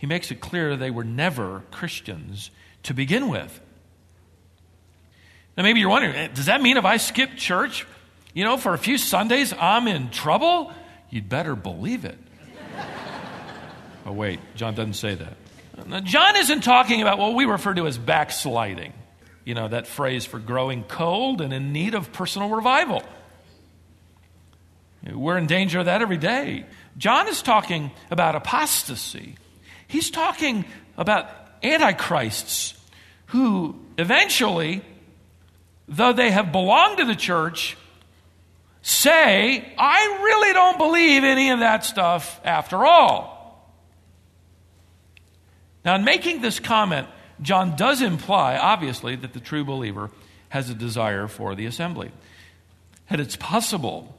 He 0.00 0.06
makes 0.06 0.30
it 0.30 0.40
clear 0.40 0.76
they 0.76 0.90
were 0.90 1.04
never 1.04 1.62
Christians 1.70 2.50
to 2.84 2.94
begin 2.94 3.28
with. 3.28 3.60
Now, 5.58 5.62
maybe 5.62 5.80
you're 5.80 5.90
wondering, 5.90 6.16
eh, 6.16 6.28
does 6.32 6.46
that 6.46 6.62
mean 6.62 6.78
if 6.78 6.86
I 6.86 6.96
skip 6.96 7.36
church, 7.36 7.86
you 8.32 8.42
know, 8.42 8.56
for 8.56 8.72
a 8.72 8.78
few 8.78 8.96
Sundays, 8.96 9.52
I'm 9.52 9.86
in 9.88 10.08
trouble? 10.08 10.72
You'd 11.10 11.28
better 11.28 11.54
believe 11.54 12.04
it. 12.04 12.18
Oh, 14.06 14.12
wait, 14.12 14.40
John 14.56 14.74
doesn't 14.74 14.94
say 14.94 15.14
that. 15.14 15.36
Now, 15.86 16.00
John 16.00 16.34
isn't 16.36 16.62
talking 16.62 17.02
about 17.02 17.18
what 17.18 17.34
we 17.34 17.44
refer 17.44 17.74
to 17.74 17.86
as 17.86 17.98
backsliding. 17.98 18.94
you 19.44 19.54
know, 19.54 19.68
that 19.68 19.86
phrase 19.86 20.24
for 20.24 20.38
growing 20.38 20.84
cold 20.84 21.42
and 21.42 21.52
in 21.52 21.74
need 21.74 21.94
of 21.94 22.10
personal 22.10 22.48
revival. 22.48 23.02
We're 25.12 25.36
in 25.36 25.46
danger 25.46 25.80
of 25.80 25.84
that 25.84 26.00
every 26.00 26.16
day. 26.16 26.64
John 26.96 27.28
is 27.28 27.42
talking 27.42 27.90
about 28.10 28.34
apostasy. 28.36 29.36
He's 29.90 30.08
talking 30.08 30.66
about 30.96 31.28
antichrists 31.64 32.74
who 33.26 33.74
eventually, 33.98 34.82
though 35.88 36.12
they 36.12 36.30
have 36.30 36.52
belonged 36.52 36.98
to 36.98 37.04
the 37.06 37.16
church, 37.16 37.76
say, 38.82 39.74
I 39.76 40.20
really 40.22 40.52
don't 40.52 40.78
believe 40.78 41.24
any 41.24 41.50
of 41.50 41.58
that 41.58 41.84
stuff 41.84 42.40
after 42.44 42.86
all. 42.86 43.68
Now, 45.84 45.96
in 45.96 46.04
making 46.04 46.40
this 46.40 46.60
comment, 46.60 47.08
John 47.42 47.74
does 47.74 48.00
imply, 48.00 48.56
obviously, 48.56 49.16
that 49.16 49.32
the 49.32 49.40
true 49.40 49.64
believer 49.64 50.12
has 50.50 50.70
a 50.70 50.74
desire 50.74 51.26
for 51.26 51.56
the 51.56 51.66
assembly. 51.66 52.12
And 53.08 53.20
it's 53.20 53.34
possible 53.34 54.16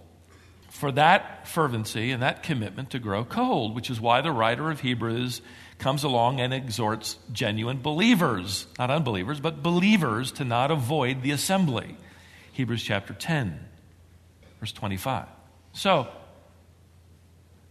for 0.71 0.91
that 0.93 1.47
fervency 1.49 2.11
and 2.11 2.23
that 2.23 2.43
commitment 2.43 2.91
to 2.91 2.99
grow 2.99 3.25
cold, 3.25 3.75
which 3.75 3.89
is 3.89 3.99
why 3.99 4.21
the 4.21 4.31
writer 4.31 4.71
of 4.71 4.79
Hebrews 4.79 5.41
comes 5.79 6.03
along 6.05 6.39
and 6.39 6.53
exhorts 6.53 7.17
genuine 7.33 7.81
believers, 7.81 8.67
not 8.79 8.89
unbelievers, 8.89 9.41
but 9.41 9.61
believers, 9.61 10.31
to 10.31 10.45
not 10.45 10.71
avoid 10.71 11.23
the 11.23 11.31
assembly. 11.31 11.97
Hebrews 12.53 12.81
chapter 12.83 13.13
10, 13.13 13.59
verse 14.61 14.71
25. 14.71 15.27
So, 15.73 16.07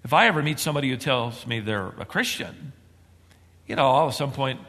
if 0.05 0.13
I 0.13 0.27
ever 0.27 0.43
meet 0.43 0.59
somebody 0.59 0.91
who 0.91 0.99
tells 0.99 1.47
me 1.47 1.61
they're 1.61 1.95
a 1.99 2.05
Christian, 2.05 2.73
you 3.67 3.77
know, 3.77 3.91
I'll 3.91 4.09
at 4.09 4.15
some 4.15 4.33
point 4.33 4.61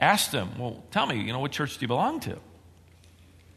ask 0.00 0.32
them, 0.32 0.58
well, 0.58 0.82
tell 0.90 1.06
me, 1.06 1.20
you 1.20 1.32
know, 1.32 1.38
what 1.38 1.52
church 1.52 1.78
do 1.78 1.82
you 1.82 1.88
belong 1.88 2.18
to? 2.20 2.38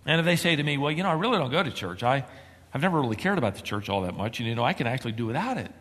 And 0.06 0.20
if 0.20 0.26
they 0.26 0.36
say 0.36 0.56
to 0.56 0.64
me, 0.64 0.78
well, 0.78 0.92
you 0.92 1.02
know, 1.02 1.10
I 1.10 1.14
really 1.14 1.40
don't 1.40 1.52
go 1.52 1.64
to 1.64 1.72
church, 1.72 2.04
I, 2.04 2.26
I've 2.74 2.82
never 2.82 3.00
really 3.02 3.16
cared 3.16 3.38
about 3.38 3.56
the 3.56 3.62
church 3.62 3.90
all 3.90 4.02
that 4.02 4.16
much, 4.16 4.40
and, 4.40 4.48
you 4.48 4.56
know, 4.56 4.64
I 4.64 4.74
can 4.74 4.88
actually 4.88 5.12
do 5.12 5.26
without 5.26 5.58
it. 5.58 5.72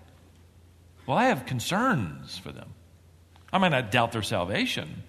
Well, 1.07 1.17
I 1.17 1.27
have 1.27 1.47
concerns 1.47 2.39
for 2.39 2.53
them. 2.53 2.71
I 3.53 3.59
might 3.59 3.71
not 3.71 3.91
doubt 3.91 4.13
their 4.13 4.23
salvation 4.23 5.03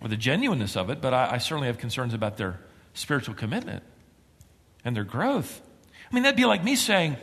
or 0.00 0.08
the 0.08 0.16
genuineness 0.16 0.76
of 0.76 0.90
it, 0.90 1.00
but 1.00 1.12
I, 1.14 1.34
I 1.34 1.38
certainly 1.38 1.66
have 1.66 1.78
concerns 1.78 2.14
about 2.14 2.36
their 2.36 2.60
spiritual 2.94 3.34
commitment 3.34 3.82
and 4.84 4.94
their 4.94 5.04
growth. 5.04 5.60
I 6.10 6.14
mean, 6.14 6.22
that'd 6.22 6.36
be 6.36 6.46
like 6.46 6.64
me 6.64 6.76
saying, 6.76 7.16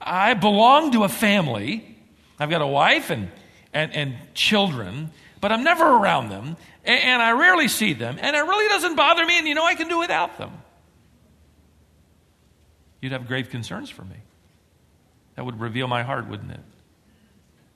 I 0.00 0.34
belong 0.34 0.92
to 0.92 1.04
a 1.04 1.08
family. 1.08 1.96
I've 2.38 2.50
got 2.50 2.60
a 2.60 2.66
wife 2.66 3.10
and, 3.10 3.30
and, 3.72 3.92
and 3.94 4.14
children, 4.34 5.10
but 5.40 5.52
I'm 5.52 5.64
never 5.64 5.84
around 5.84 6.30
them, 6.30 6.56
and, 6.84 7.00
and 7.00 7.22
I 7.22 7.32
rarely 7.32 7.68
see 7.68 7.92
them, 7.92 8.18
and 8.20 8.36
it 8.36 8.40
really 8.40 8.68
doesn't 8.68 8.96
bother 8.96 9.24
me, 9.24 9.38
and 9.38 9.46
you 9.46 9.54
know 9.54 9.64
I 9.64 9.74
can 9.74 9.88
do 9.88 9.98
without 9.98 10.38
them. 10.38 10.52
You'd 13.06 13.12
have 13.12 13.28
grave 13.28 13.50
concerns 13.50 13.88
for 13.88 14.02
me. 14.02 14.16
That 15.36 15.44
would 15.44 15.60
reveal 15.60 15.86
my 15.86 16.02
heart, 16.02 16.26
wouldn't 16.26 16.50
it? 16.50 16.58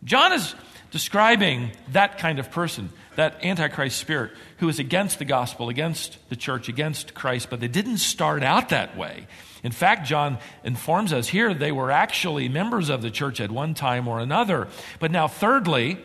John 0.03 0.33
is 0.33 0.57
describing 0.91 1.71
that 1.93 2.19
kind 2.19 2.41
of 2.41 2.51
person, 2.51 2.91
that 3.15 3.45
Antichrist 3.45 3.97
spirit, 3.97 4.33
who 4.57 4.69
is 4.69 4.81
against 4.81 5.21
the 5.21 5.25
gospel, 5.25 5.69
against 5.69 6.19
the 6.31 6.35
church, 6.35 6.69
against 6.69 7.15
Christ, 7.15 7.49
but 7.49 7.61
they 7.61 7.69
didn't 7.69 7.99
start 7.99 8.43
out 8.43 8.71
that 8.71 8.97
way. 8.97 9.29
In 9.63 9.71
fact, 9.71 10.05
John 10.05 10.39
informs 10.65 11.13
us 11.13 11.29
here 11.29 11.55
they 11.55 11.71
were 11.71 11.93
actually 11.93 12.49
members 12.49 12.89
of 12.89 13.01
the 13.01 13.11
church 13.13 13.41
at 13.41 13.53
one 13.53 13.73
time 13.75 14.09
or 14.09 14.19
another. 14.19 14.67
But 14.99 15.13
now, 15.13 15.29
thirdly, 15.29 15.97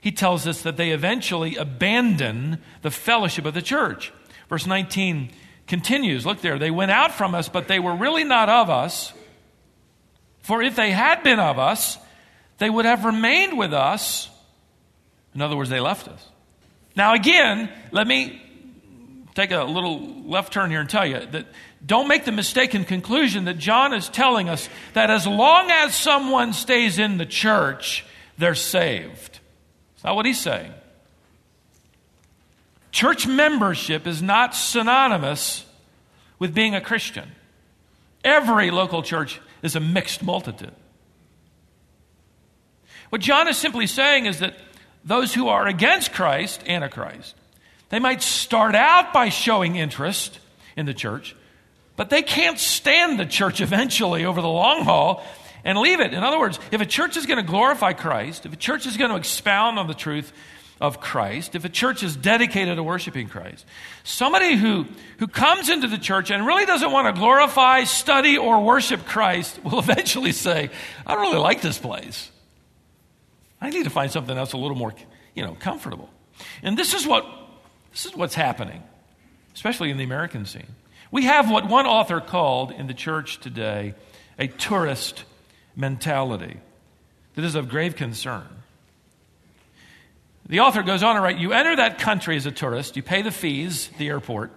he 0.00 0.10
tells 0.10 0.44
us 0.48 0.62
that 0.62 0.76
they 0.76 0.90
eventually 0.90 1.54
abandon 1.54 2.60
the 2.82 2.90
fellowship 2.90 3.44
of 3.44 3.54
the 3.54 3.62
church. 3.62 4.12
Verse 4.48 4.66
19 4.66 5.30
continues 5.70 6.26
look 6.26 6.40
there, 6.40 6.58
they 6.58 6.72
went 6.72 6.90
out 6.90 7.12
from 7.12 7.32
us, 7.34 7.48
but 7.48 7.68
they 7.68 7.78
were 7.78 7.94
really 7.94 8.24
not 8.24 8.48
of 8.48 8.68
us. 8.68 9.14
For 10.40 10.60
if 10.60 10.74
they 10.74 10.90
had 10.90 11.22
been 11.22 11.38
of 11.38 11.58
us, 11.58 11.96
they 12.58 12.68
would 12.68 12.84
have 12.84 13.04
remained 13.04 13.56
with 13.56 13.72
us. 13.72 14.28
In 15.32 15.40
other 15.40 15.56
words, 15.56 15.70
they 15.70 15.78
left 15.78 16.08
us. 16.08 16.28
Now, 16.96 17.14
again, 17.14 17.70
let 17.92 18.06
me 18.06 18.42
take 19.36 19.52
a 19.52 19.62
little 19.62 20.24
left 20.24 20.52
turn 20.52 20.70
here 20.70 20.80
and 20.80 20.90
tell 20.90 21.06
you 21.06 21.24
that 21.24 21.46
don't 21.86 22.08
make 22.08 22.24
the 22.24 22.32
mistaken 22.32 22.84
conclusion 22.84 23.44
that 23.44 23.56
John 23.56 23.94
is 23.94 24.08
telling 24.08 24.48
us 24.48 24.68
that 24.94 25.08
as 25.08 25.24
long 25.24 25.70
as 25.70 25.94
someone 25.94 26.52
stays 26.52 26.98
in 26.98 27.16
the 27.16 27.26
church, 27.26 28.04
they're 28.38 28.56
saved. 28.56 29.38
That's 29.94 30.04
not 30.04 30.16
what 30.16 30.26
he's 30.26 30.40
saying. 30.40 30.72
Church 32.90 33.26
membership 33.26 34.06
is 34.06 34.20
not 34.20 34.54
synonymous 34.54 35.64
with 36.38 36.54
being 36.54 36.74
a 36.74 36.80
Christian. 36.80 37.30
Every 38.24 38.70
local 38.70 39.02
church 39.02 39.40
is 39.62 39.76
a 39.76 39.80
mixed 39.80 40.22
multitude. 40.22 40.74
What 43.10 43.20
John 43.20 43.48
is 43.48 43.56
simply 43.56 43.86
saying 43.86 44.26
is 44.26 44.40
that 44.40 44.56
those 45.04 45.34
who 45.34 45.48
are 45.48 45.66
against 45.66 46.12
Christ, 46.12 46.62
Antichrist, 46.68 47.34
they 47.88 47.98
might 47.98 48.22
start 48.22 48.74
out 48.74 49.12
by 49.12 49.28
showing 49.28 49.76
interest 49.76 50.38
in 50.76 50.86
the 50.86 50.94
church, 50.94 51.34
but 51.96 52.10
they 52.10 52.22
can't 52.22 52.58
stand 52.58 53.18
the 53.18 53.26
church 53.26 53.60
eventually 53.60 54.24
over 54.24 54.40
the 54.40 54.48
long 54.48 54.84
haul 54.84 55.24
and 55.64 55.78
leave 55.78 56.00
it. 56.00 56.14
In 56.14 56.22
other 56.22 56.38
words, 56.38 56.58
if 56.70 56.80
a 56.80 56.86
church 56.86 57.16
is 57.16 57.26
going 57.26 57.44
to 57.44 57.48
glorify 57.48 57.92
Christ, 57.92 58.46
if 58.46 58.52
a 58.52 58.56
church 58.56 58.86
is 58.86 58.96
going 58.96 59.10
to 59.10 59.16
expound 59.16 59.78
on 59.78 59.86
the 59.86 59.94
truth 59.94 60.32
of 60.80 61.00
Christ, 61.00 61.54
if 61.54 61.64
a 61.64 61.68
church 61.68 62.02
is 62.02 62.16
dedicated 62.16 62.76
to 62.76 62.82
worshiping 62.82 63.28
Christ, 63.28 63.66
somebody 64.02 64.56
who, 64.56 64.86
who 65.18 65.26
comes 65.26 65.68
into 65.68 65.88
the 65.88 65.98
church 65.98 66.30
and 66.30 66.46
really 66.46 66.64
doesn't 66.64 66.90
want 66.90 67.14
to 67.14 67.18
glorify, 67.20 67.84
study, 67.84 68.38
or 68.38 68.64
worship 68.64 69.04
Christ 69.04 69.62
will 69.62 69.78
eventually 69.80 70.32
say, 70.32 70.70
I 71.06 71.14
don't 71.14 71.22
really 71.22 71.38
like 71.38 71.60
this 71.60 71.78
place. 71.78 72.30
I 73.60 73.68
need 73.68 73.84
to 73.84 73.90
find 73.90 74.10
something 74.10 74.36
else 74.36 74.54
a 74.54 74.56
little 74.56 74.76
more, 74.76 74.94
you 75.34 75.44
know, 75.44 75.54
comfortable. 75.54 76.08
And 76.62 76.78
this 76.78 76.94
is 76.94 77.06
what 77.06 77.26
this 77.92 78.06
is 78.06 78.14
what's 78.14 78.34
happening, 78.34 78.82
especially 79.54 79.90
in 79.90 79.98
the 79.98 80.04
American 80.04 80.46
scene. 80.46 80.74
We 81.10 81.24
have 81.24 81.50
what 81.50 81.68
one 81.68 81.86
author 81.86 82.20
called 82.20 82.70
in 82.70 82.86
the 82.86 82.94
church 82.94 83.40
today 83.40 83.94
a 84.38 84.46
tourist 84.46 85.24
mentality 85.76 86.58
that 87.34 87.44
is 87.44 87.54
of 87.54 87.68
grave 87.68 87.96
concern. 87.96 88.48
The 90.50 90.58
author 90.58 90.82
goes 90.82 91.04
on 91.04 91.14
to 91.14 91.20
write 91.20 91.38
You 91.38 91.52
enter 91.52 91.76
that 91.76 92.00
country 92.00 92.36
as 92.36 92.44
a 92.44 92.50
tourist, 92.50 92.96
you 92.96 93.04
pay 93.04 93.22
the 93.22 93.30
fees 93.30 93.88
the 93.98 94.08
airport, 94.08 94.50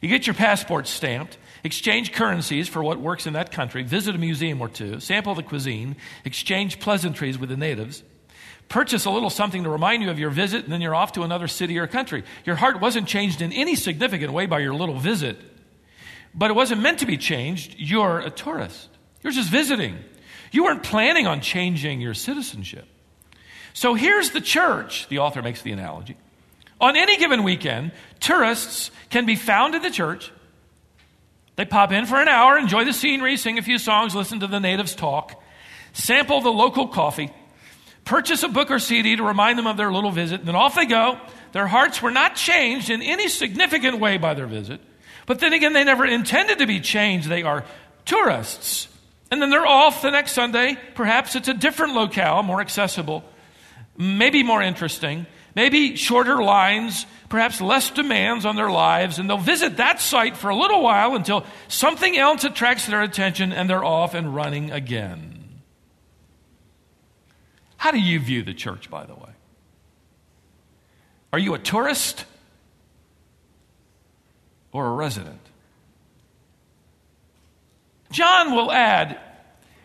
you 0.00 0.08
get 0.08 0.28
your 0.28 0.34
passport 0.34 0.86
stamped, 0.86 1.38
exchange 1.64 2.12
currencies 2.12 2.68
for 2.68 2.84
what 2.84 3.00
works 3.00 3.26
in 3.26 3.32
that 3.32 3.50
country, 3.50 3.82
visit 3.82 4.14
a 4.14 4.18
museum 4.18 4.60
or 4.60 4.68
two, 4.68 5.00
sample 5.00 5.34
the 5.34 5.42
cuisine, 5.42 5.96
exchange 6.24 6.78
pleasantries 6.78 7.36
with 7.36 7.48
the 7.48 7.56
natives, 7.56 8.04
purchase 8.68 9.06
a 9.06 9.10
little 9.10 9.28
something 9.28 9.64
to 9.64 9.70
remind 9.70 10.04
you 10.04 10.10
of 10.10 10.20
your 10.20 10.30
visit, 10.30 10.62
and 10.62 10.72
then 10.72 10.80
you're 10.80 10.94
off 10.94 11.10
to 11.12 11.22
another 11.22 11.48
city 11.48 11.80
or 11.80 11.88
country. 11.88 12.22
Your 12.44 12.54
heart 12.54 12.80
wasn't 12.80 13.08
changed 13.08 13.42
in 13.42 13.52
any 13.52 13.74
significant 13.74 14.32
way 14.32 14.46
by 14.46 14.60
your 14.60 14.74
little 14.74 15.00
visit, 15.00 15.36
but 16.32 16.48
it 16.48 16.54
wasn't 16.54 16.80
meant 16.80 17.00
to 17.00 17.06
be 17.06 17.18
changed. 17.18 17.74
You're 17.76 18.20
a 18.20 18.30
tourist, 18.30 18.88
you're 19.24 19.32
just 19.32 19.50
visiting. 19.50 19.98
You 20.52 20.62
weren't 20.62 20.84
planning 20.84 21.26
on 21.26 21.40
changing 21.40 22.00
your 22.00 22.14
citizenship. 22.14 22.86
So 23.74 23.94
here's 23.94 24.30
the 24.30 24.40
church, 24.40 25.08
the 25.08 25.18
author 25.18 25.42
makes 25.42 25.60
the 25.60 25.72
analogy. 25.72 26.16
On 26.80 26.96
any 26.96 27.18
given 27.18 27.42
weekend, 27.42 27.92
tourists 28.20 28.90
can 29.10 29.26
be 29.26 29.36
found 29.36 29.74
in 29.74 29.82
the 29.82 29.90
church. 29.90 30.32
They 31.56 31.64
pop 31.64 31.92
in 31.92 32.06
for 32.06 32.20
an 32.20 32.28
hour, 32.28 32.56
enjoy 32.56 32.84
the 32.84 32.92
scenery, 32.92 33.36
sing 33.36 33.58
a 33.58 33.62
few 33.62 33.78
songs, 33.78 34.14
listen 34.14 34.40
to 34.40 34.46
the 34.46 34.60
natives 34.60 34.94
talk, 34.94 35.40
sample 35.92 36.40
the 36.40 36.50
local 36.50 36.88
coffee, 36.88 37.32
purchase 38.04 38.42
a 38.44 38.48
book 38.48 38.70
or 38.70 38.78
CD 38.78 39.16
to 39.16 39.22
remind 39.22 39.58
them 39.58 39.66
of 39.66 39.76
their 39.76 39.92
little 39.92 40.10
visit, 40.12 40.40
and 40.40 40.48
then 40.48 40.56
off 40.56 40.76
they 40.76 40.86
go. 40.86 41.18
Their 41.52 41.66
hearts 41.66 42.00
were 42.00 42.10
not 42.10 42.36
changed 42.36 42.90
in 42.90 43.02
any 43.02 43.28
significant 43.28 43.98
way 43.98 44.18
by 44.18 44.34
their 44.34 44.46
visit. 44.46 44.80
But 45.26 45.40
then 45.40 45.52
again, 45.52 45.72
they 45.72 45.84
never 45.84 46.04
intended 46.04 46.58
to 46.58 46.66
be 46.66 46.80
changed. 46.80 47.28
They 47.28 47.42
are 47.42 47.64
tourists. 48.04 48.88
And 49.30 49.40
then 49.40 49.50
they're 49.50 49.66
off 49.66 50.02
the 50.02 50.10
next 50.10 50.32
Sunday. 50.32 50.76
Perhaps 50.94 51.34
it's 51.34 51.48
a 51.48 51.54
different 51.54 51.94
locale, 51.94 52.42
more 52.42 52.60
accessible, 52.60 53.24
maybe 53.96 54.42
more 54.42 54.62
interesting, 54.62 55.26
maybe 55.54 55.96
shorter 55.96 56.42
lines, 56.42 57.06
perhaps 57.28 57.60
less 57.60 57.90
demands 57.90 58.44
on 58.44 58.56
their 58.56 58.70
lives, 58.70 59.18
and 59.18 59.28
they'll 59.28 59.38
visit 59.38 59.76
that 59.76 60.00
site 60.00 60.36
for 60.36 60.50
a 60.50 60.56
little 60.56 60.82
while 60.82 61.14
until 61.14 61.44
something 61.68 62.16
else 62.16 62.44
attracts 62.44 62.86
their 62.86 63.02
attention 63.02 63.52
and 63.52 63.68
they're 63.68 63.84
off 63.84 64.14
and 64.14 64.34
running 64.34 64.70
again. 64.70 65.60
How 67.76 67.90
do 67.90 68.00
you 68.00 68.18
view 68.18 68.42
the 68.42 68.54
church, 68.54 68.90
by 68.90 69.04
the 69.04 69.14
way? 69.14 69.30
Are 71.32 71.38
you 71.38 71.54
a 71.54 71.58
tourist 71.58 72.24
or 74.72 74.86
a 74.86 74.92
resident? 74.92 75.40
John 78.10 78.54
will 78.54 78.70
add, 78.70 79.18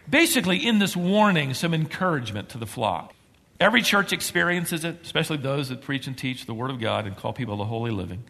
basically, 0.08 0.66
in 0.66 0.78
this 0.78 0.96
warning, 0.96 1.56
some 1.56 1.74
encouragement 1.74 2.50
to 2.50 2.60
the 2.60 2.68
flock. 2.68 3.14
Every 3.60 3.82
church 3.82 4.14
experiences 4.14 4.86
it, 4.86 5.00
especially 5.04 5.38
those 5.38 5.70
that 5.70 5.82
preach 5.82 6.08
and 6.08 6.18
teach 6.18 6.46
the 6.46 6.54
Word 6.54 6.72
of 6.72 6.80
God 6.80 7.06
and 7.06 7.16
call 7.16 7.34
people 7.34 7.58
to 7.58 7.66
holy 7.66 7.92
living. 7.92 8.24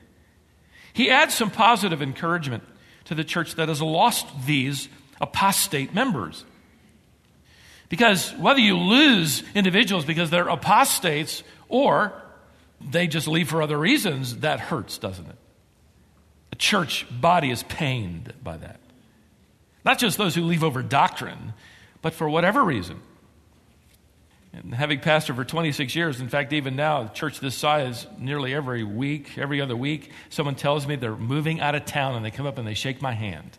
He 0.93 1.09
adds 1.09 1.35
some 1.35 1.51
positive 1.51 2.01
encouragement 2.01 2.63
to 3.05 3.15
the 3.15 3.23
church 3.23 3.55
that 3.55 3.69
has 3.69 3.81
lost 3.81 4.25
these 4.45 4.89
apostate 5.21 5.93
members. 5.93 6.45
Because 7.89 8.31
whether 8.35 8.59
you 8.59 8.77
lose 8.77 9.43
individuals 9.53 10.05
because 10.05 10.29
they're 10.29 10.47
apostates 10.47 11.43
or 11.67 12.13
they 12.81 13.07
just 13.07 13.27
leave 13.27 13.49
for 13.49 13.61
other 13.61 13.77
reasons, 13.77 14.37
that 14.37 14.59
hurts, 14.59 14.97
doesn't 14.97 15.27
it? 15.27 15.35
The 16.51 16.55
church 16.55 17.05
body 17.09 17.51
is 17.51 17.63
pained 17.63 18.33
by 18.43 18.57
that. 18.57 18.79
Not 19.85 19.99
just 19.99 20.17
those 20.17 20.35
who 20.35 20.43
leave 20.43 20.63
over 20.63 20.81
doctrine, 20.81 21.53
but 22.01 22.13
for 22.13 22.29
whatever 22.29 22.63
reason. 22.63 23.01
And 24.51 24.73
having 24.73 24.99
pastored 24.99 25.35
for 25.35 25.45
26 25.45 25.95
years, 25.95 26.19
in 26.19 26.27
fact, 26.27 26.53
even 26.53 26.75
now, 26.75 27.07
church 27.07 27.39
this 27.39 27.55
size, 27.55 28.07
nearly 28.17 28.53
every 28.53 28.83
week, 28.83 29.38
every 29.38 29.62
other 29.62 29.75
week, 29.75 30.12
someone 30.29 30.55
tells 30.55 30.88
me 30.88 30.95
they're 30.95 31.15
moving 31.15 31.62
out 31.62 31.75
of 31.75 31.85
town 31.85 32.15
and 32.15 32.25
they 32.25 32.31
come 32.31 32.47
up 32.47 32.57
and 32.57 32.67
they 32.67 32.73
shake 32.73 33.01
my 33.01 33.13
hand. 33.13 33.57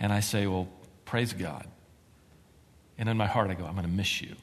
And 0.00 0.12
I 0.12 0.20
say, 0.20 0.46
Well, 0.46 0.68
praise 1.04 1.32
God. 1.32 1.66
And 2.98 3.08
in 3.08 3.16
my 3.16 3.26
heart, 3.26 3.50
I 3.50 3.54
go, 3.54 3.64
I'm 3.66 3.74
going 3.74 3.86
to 3.86 3.92
miss 3.92 4.20
you. 4.20 4.34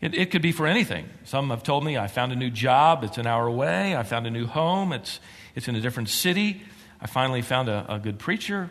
It, 0.00 0.14
it, 0.14 0.30
could 0.30 0.40
be 0.40 0.50
for 0.50 0.66
anything. 0.66 1.08
Some 1.24 1.50
have 1.50 1.62
told 1.62 1.84
me 1.84 1.98
I 1.98 2.06
found 2.06 2.32
a 2.32 2.36
new 2.36 2.50
job, 2.50 3.04
it's 3.04 3.18
an 3.18 3.26
hour 3.26 3.46
away. 3.46 3.94
I 3.94 4.02
found 4.02 4.26
a 4.26 4.30
new 4.30 4.46
home, 4.46 4.92
it's, 4.92 5.20
it's 5.54 5.68
in 5.68 5.76
a 5.76 5.80
different 5.80 6.08
city. 6.08 6.62
I 7.00 7.06
finally 7.06 7.42
found 7.42 7.68
a, 7.68 7.86
a 7.88 7.98
good 7.98 8.18
preacher. 8.18 8.70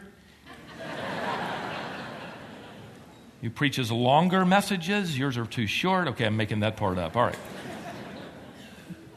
He 3.42 3.50
preaches 3.50 3.92
longer 3.92 4.46
messages. 4.46 5.18
Yours 5.18 5.38
are 5.38 5.46
too 5.46 5.68
short. 5.68 6.10
Okay, 6.10 6.26
I'm 6.26 6.36
making 6.38 6.60
that 6.60 6.76
part 6.76 6.98
up. 6.98 7.16
All 7.16 7.26
right. 7.26 7.38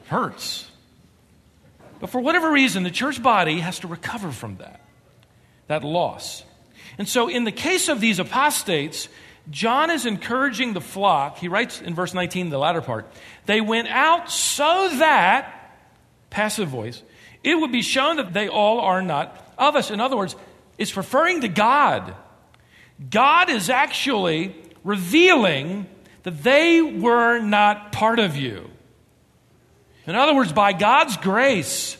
Hurts. 0.06 0.68
But 1.98 2.11
for 2.11 2.20
whatever 2.20 2.50
reason, 2.50 2.82
the 2.82 2.90
church 2.90 3.22
body 3.22 3.61
has 3.61 3.80
to 3.80 3.88
recover 3.88 4.30
from 4.30 4.56
that, 4.56 4.80
that 5.68 5.85
loss. 5.85 6.44
And 6.98 7.08
so, 7.08 7.28
in 7.28 7.44
the 7.44 7.52
case 7.52 7.88
of 7.88 8.00
these 8.00 8.18
apostates, 8.18 9.08
John 9.50 9.90
is 9.90 10.06
encouraging 10.06 10.72
the 10.72 10.80
flock. 10.80 11.38
He 11.38 11.48
writes 11.48 11.80
in 11.80 11.94
verse 11.94 12.14
19, 12.14 12.50
the 12.50 12.58
latter 12.58 12.80
part, 12.80 13.11
they 13.46 13.61
went 13.61 13.88
out 13.88 14.30
so 14.30 14.90
that, 14.98 15.78
passive 16.30 16.68
voice, 16.68 17.02
it 17.42 17.56
would 17.56 17.72
be 17.72 17.82
shown 17.82 18.16
that 18.16 18.32
they 18.32 18.48
all 18.48 18.80
are 18.80 19.02
not 19.02 19.54
of 19.58 19.74
us. 19.74 19.90
In 19.90 20.00
other 20.00 20.16
words, 20.16 20.37
it's 20.78 20.96
referring 20.96 21.40
to 21.40 21.48
God. 21.48 22.14
God 23.10 23.50
is 23.50 23.70
actually 23.70 24.54
revealing 24.84 25.86
that 26.22 26.42
they 26.42 26.82
were 26.82 27.38
not 27.38 27.92
part 27.92 28.18
of 28.18 28.36
you. 28.36 28.70
In 30.06 30.14
other 30.14 30.34
words, 30.34 30.52
by 30.52 30.72
God's 30.72 31.16
grace, 31.16 31.96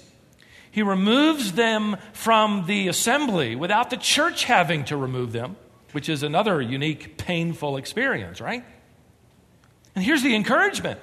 He 0.71 0.83
removes 0.83 1.53
them 1.53 1.97
from 2.13 2.67
the 2.67 2.89
assembly 2.89 3.57
without 3.57 3.91
the 3.91 3.97
church 3.97 4.45
having 4.45 4.85
to 4.87 4.97
remove 4.97 5.33
them, 5.33 5.57
which 5.93 6.09
is 6.09 6.23
another 6.23 6.61
unique, 6.61 7.17
painful 7.17 7.77
experience, 7.77 8.41
right? 8.41 8.65
And 9.95 10.05
here's 10.05 10.23
the 10.23 10.35
encouragement 10.35 11.01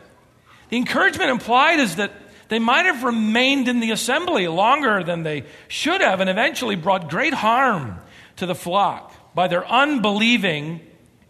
the 0.69 0.77
encouragement 0.77 1.31
implied 1.31 1.79
is 1.79 1.95
that 1.95 2.11
they 2.49 2.59
might 2.59 2.85
have 2.85 3.03
remained 3.03 3.67
in 3.67 3.79
the 3.79 3.91
assembly 3.91 4.47
longer 4.47 5.03
than 5.03 5.23
they 5.23 5.45
should 5.67 6.01
have 6.01 6.19
and 6.19 6.29
eventually 6.29 6.75
brought 6.75 7.09
great 7.09 7.33
harm 7.33 7.99
to 8.37 8.45
the 8.45 8.55
flock 8.55 9.13
by 9.33 9.47
their 9.47 9.65
unbelieving, 9.67 10.81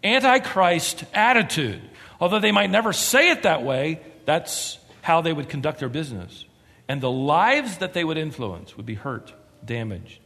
antichrist 0.02 1.04
attitude. 1.14 1.82
Although 2.20 2.40
they 2.40 2.52
might 2.52 2.70
never 2.70 2.92
say 2.92 3.30
it 3.30 3.44
that 3.44 3.62
way, 3.62 4.00
that's 4.24 4.78
how 5.02 5.20
they 5.20 5.32
would 5.32 5.48
conduct 5.48 5.78
their 5.80 5.88
business. 5.88 6.44
And 6.88 7.00
the 7.00 7.10
lives 7.10 7.78
that 7.78 7.92
they 7.92 8.04
would 8.04 8.18
influence 8.18 8.76
would 8.76 8.86
be 8.86 8.94
hurt, 8.94 9.32
damaged, 9.64 10.20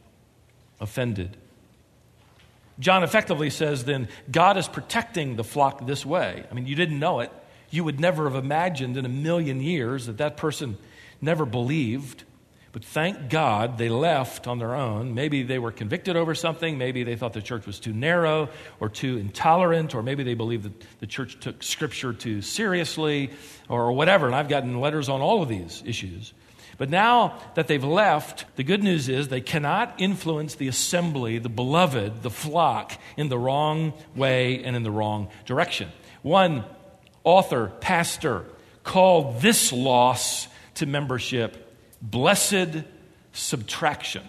offended. 0.79 1.37
John 2.79 3.03
effectively 3.03 3.49
says 3.49 3.85
then, 3.85 4.09
God 4.29 4.57
is 4.57 4.67
protecting 4.67 5.35
the 5.35 5.43
flock 5.43 5.85
this 5.85 6.05
way. 6.05 6.43
I 6.49 6.53
mean, 6.53 6.67
you 6.67 6.75
didn't 6.75 6.99
know 6.99 7.21
it. 7.21 7.31
You 7.69 7.83
would 7.83 7.99
never 7.99 8.29
have 8.29 8.35
imagined 8.35 8.97
in 8.97 9.05
a 9.05 9.09
million 9.09 9.61
years 9.61 10.07
that 10.07 10.17
that 10.17 10.37
person 10.37 10.77
never 11.21 11.45
believed. 11.45 12.23
But 12.75 12.83
thank 12.83 13.29
God 13.29 13.77
they 13.77 13.87
left 13.87 14.47
on 14.47 14.59
their 14.59 14.75
own. 14.75 15.13
Maybe 15.13 15.43
they 15.43 15.59
were 15.59 15.71
convicted 15.71 16.17
over 16.17 16.35
something. 16.35 16.77
Maybe 16.77 17.05
they 17.05 17.15
thought 17.15 17.31
the 17.31 17.41
church 17.41 17.65
was 17.65 17.79
too 17.79 17.93
narrow 17.93 18.49
or 18.81 18.89
too 18.89 19.15
intolerant, 19.15 19.95
or 19.95 20.03
maybe 20.03 20.23
they 20.23 20.33
believed 20.33 20.63
that 20.65 20.99
the 20.99 21.07
church 21.07 21.39
took 21.39 21.63
Scripture 21.63 22.11
too 22.11 22.41
seriously, 22.41 23.29
or 23.69 23.93
whatever. 23.93 24.25
And 24.25 24.35
I've 24.35 24.49
gotten 24.49 24.81
letters 24.81 25.07
on 25.07 25.21
all 25.21 25.41
of 25.41 25.47
these 25.47 25.83
issues. 25.85 26.33
But 26.77 26.89
now 26.89 27.39
that 27.53 27.69
they've 27.69 27.81
left, 27.81 28.43
the 28.57 28.63
good 28.65 28.83
news 28.83 29.07
is 29.07 29.29
they 29.29 29.39
cannot 29.39 29.95
influence 29.97 30.55
the 30.55 30.67
assembly, 30.67 31.37
the 31.37 31.47
beloved, 31.47 32.23
the 32.23 32.29
flock, 32.29 32.91
in 33.15 33.29
the 33.29 33.39
wrong 33.39 33.93
way 34.17 34.61
and 34.65 34.75
in 34.75 34.83
the 34.83 34.91
wrong 34.91 35.29
direction. 35.45 35.87
One 36.23 36.65
author, 37.23 37.71
pastor, 37.79 38.43
called 38.83 39.39
this 39.39 39.71
loss 39.71 40.49
to 40.73 40.85
membership 40.85 41.64
blessed 42.11 42.83
subtraction. 43.33 44.23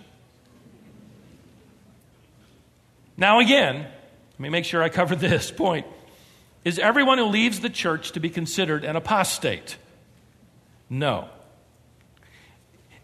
Now, 3.17 3.41
again, 3.41 3.77
let 3.77 4.41
me 4.41 4.49
make 4.49 4.65
sure 4.65 4.83
I 4.83 4.89
cover 4.89 5.15
this 5.17 5.51
point. 5.51 5.87
Is 6.65 6.79
everyone 6.79 7.19
who 7.19 7.27
leaves 7.27 7.61
the 7.61 7.71
church 7.71 8.12
to 8.12 8.21
be 8.21 8.29
considered 8.29 8.85
an 8.85 8.97
apostate? 8.97 9.77
No. 10.91 11.29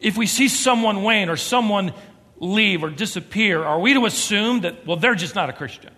If 0.00 0.16
we 0.16 0.26
see 0.26 0.48
someone 0.48 1.04
wane 1.04 1.28
or 1.28 1.36
someone 1.36 1.92
leave 2.38 2.82
or 2.82 2.90
disappear, 2.90 3.62
are 3.62 3.78
we 3.78 3.94
to 3.94 4.04
assume 4.04 4.62
that, 4.62 4.84
well, 4.84 4.96
they're 4.96 5.14
just 5.14 5.36
not 5.36 5.48
a 5.48 5.52
Christian? 5.52 5.92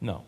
No. 0.00 0.22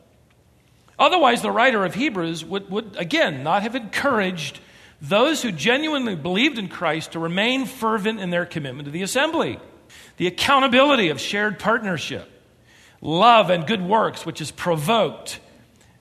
Otherwise, 0.99 1.41
the 1.41 1.53
writer 1.53 1.85
of 1.85 1.95
Hebrews 1.95 2.45
would, 2.45 2.69
would 2.69 2.97
again, 2.97 3.45
not 3.45 3.63
have 3.63 3.77
encouraged 3.77 4.59
those 5.01 5.43
who 5.43 5.53
genuinely 5.53 6.17
believed 6.17 6.59
in 6.59 6.69
Christ 6.69 7.13
to 7.13 7.19
remain 7.19 7.67
fervent 7.67 8.21
in 8.21 8.31
their 8.31 8.47
commitment 8.47 8.87
to 8.87 8.91
the 8.91 9.03
assembly. 9.03 9.59
The 10.17 10.27
accountability 10.27 11.09
of 11.09 11.21
shared 11.21 11.59
partnership, 11.59 12.29
love 13.01 13.51
and 13.51 13.67
good 13.67 13.83
works, 13.83 14.27
which 14.27 14.41
is 14.41 14.51
provoked 14.51 15.41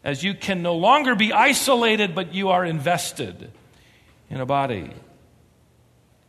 as 0.03 0.23
you 0.23 0.33
can 0.33 0.61
no 0.61 0.75
longer 0.75 1.15
be 1.15 1.33
isolated, 1.33 2.15
but 2.15 2.33
you 2.33 2.49
are 2.49 2.65
invested 2.65 3.51
in 4.29 4.39
a 4.39 4.45
body. 4.45 4.91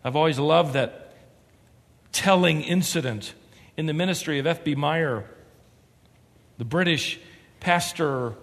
I've 0.05 0.17
always 0.17 0.39
loved 0.39 0.75
that 0.75 1.15
telling 2.13 2.63
incident 2.63 3.35
in 3.77 3.87
the 3.87 3.93
ministry 3.93 4.39
of 4.39 4.47
F.B. 4.47 4.75
Meyer, 4.75 5.25
the 6.59 6.65
British 6.65 7.21
pastor 7.61 8.35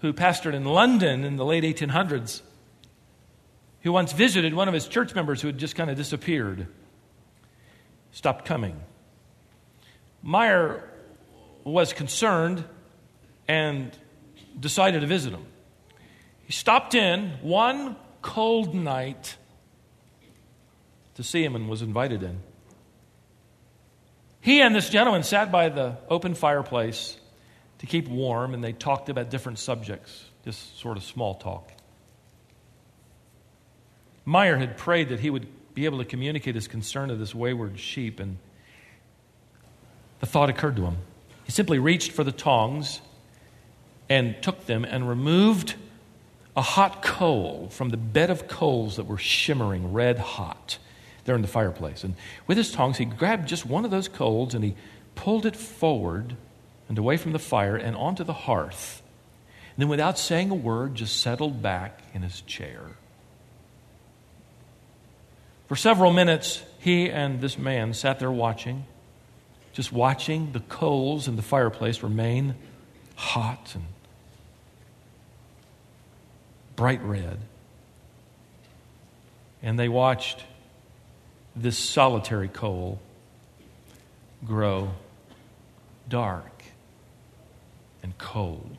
who 0.00 0.12
pastored 0.12 0.54
in 0.54 0.64
London 0.64 1.24
in 1.24 1.36
the 1.36 1.44
late 1.44 1.64
1800s 1.64 2.42
who 3.82 3.92
once 3.92 4.12
visited 4.12 4.54
one 4.54 4.68
of 4.68 4.74
his 4.74 4.88
church 4.88 5.14
members 5.14 5.40
who 5.40 5.48
had 5.48 5.58
just 5.58 5.76
kind 5.76 5.90
of 5.90 5.96
disappeared, 5.96 6.66
stopped 8.12 8.44
coming. 8.44 8.80
Meyer 10.22 10.88
was 11.64 11.92
concerned 11.92 12.64
and 13.46 13.96
decided 14.58 15.00
to 15.00 15.06
visit 15.06 15.32
him. 15.32 15.46
He 16.44 16.52
stopped 16.52 16.94
in 16.94 17.30
one 17.42 17.96
cold 18.22 18.74
night 18.74 19.36
to 21.14 21.22
see 21.22 21.44
him 21.44 21.54
and 21.54 21.68
was 21.68 21.82
invited 21.82 22.22
in. 22.22 22.40
He 24.40 24.60
and 24.60 24.74
this 24.74 24.88
gentleman 24.88 25.22
sat 25.24 25.52
by 25.52 25.68
the 25.68 25.98
open 26.08 26.34
fireplace 26.34 27.16
to 27.78 27.86
keep 27.86 28.08
warm, 28.08 28.54
and 28.54 28.62
they 28.62 28.72
talked 28.72 29.08
about 29.08 29.30
different 29.30 29.58
subjects, 29.58 30.24
just 30.44 30.78
sort 30.78 30.96
of 30.96 31.04
small 31.04 31.34
talk. 31.34 31.70
Meyer 34.28 34.58
had 34.58 34.76
prayed 34.76 35.08
that 35.08 35.20
he 35.20 35.30
would 35.30 35.46
be 35.72 35.86
able 35.86 35.96
to 35.96 36.04
communicate 36.04 36.54
his 36.54 36.68
concern 36.68 37.08
to 37.08 37.16
this 37.16 37.34
wayward 37.34 37.80
sheep, 37.80 38.20
and 38.20 38.36
the 40.20 40.26
thought 40.26 40.50
occurred 40.50 40.76
to 40.76 40.84
him. 40.84 40.98
He 41.44 41.52
simply 41.52 41.78
reached 41.78 42.12
for 42.12 42.24
the 42.24 42.32
tongs 42.32 43.00
and 44.06 44.36
took 44.42 44.66
them 44.66 44.84
and 44.84 45.08
removed 45.08 45.76
a 46.54 46.60
hot 46.60 47.00
coal 47.00 47.68
from 47.70 47.88
the 47.88 47.96
bed 47.96 48.28
of 48.28 48.48
coals 48.48 48.96
that 48.96 49.06
were 49.06 49.16
shimmering 49.16 49.94
red 49.94 50.18
hot 50.18 50.76
there 51.24 51.34
in 51.34 51.40
the 51.40 51.48
fireplace. 51.48 52.04
And 52.04 52.14
with 52.46 52.58
his 52.58 52.70
tongs, 52.70 52.98
he 52.98 53.06
grabbed 53.06 53.48
just 53.48 53.64
one 53.64 53.86
of 53.86 53.90
those 53.90 54.08
coals 54.08 54.52
and 54.52 54.62
he 54.62 54.74
pulled 55.14 55.46
it 55.46 55.56
forward 55.56 56.36
and 56.86 56.98
away 56.98 57.16
from 57.16 57.32
the 57.32 57.38
fire 57.38 57.76
and 57.76 57.96
onto 57.96 58.24
the 58.24 58.34
hearth. 58.34 59.02
And 59.70 59.84
then, 59.84 59.88
without 59.88 60.18
saying 60.18 60.50
a 60.50 60.54
word, 60.54 60.96
just 60.96 61.18
settled 61.18 61.62
back 61.62 62.02
in 62.12 62.20
his 62.20 62.42
chair. 62.42 62.90
For 65.68 65.76
several 65.76 66.12
minutes, 66.12 66.62
he 66.78 67.10
and 67.10 67.42
this 67.42 67.58
man 67.58 67.92
sat 67.92 68.18
there 68.18 68.32
watching, 68.32 68.86
just 69.74 69.92
watching 69.92 70.52
the 70.52 70.60
coals 70.60 71.28
in 71.28 71.36
the 71.36 71.42
fireplace 71.42 72.02
remain 72.02 72.54
hot 73.16 73.74
and 73.74 73.84
bright 76.74 77.02
red. 77.02 77.38
And 79.62 79.78
they 79.78 79.90
watched 79.90 80.42
this 81.54 81.78
solitary 81.78 82.48
coal 82.48 82.98
grow 84.46 84.92
dark 86.08 86.62
and 88.02 88.16
cold. 88.16 88.77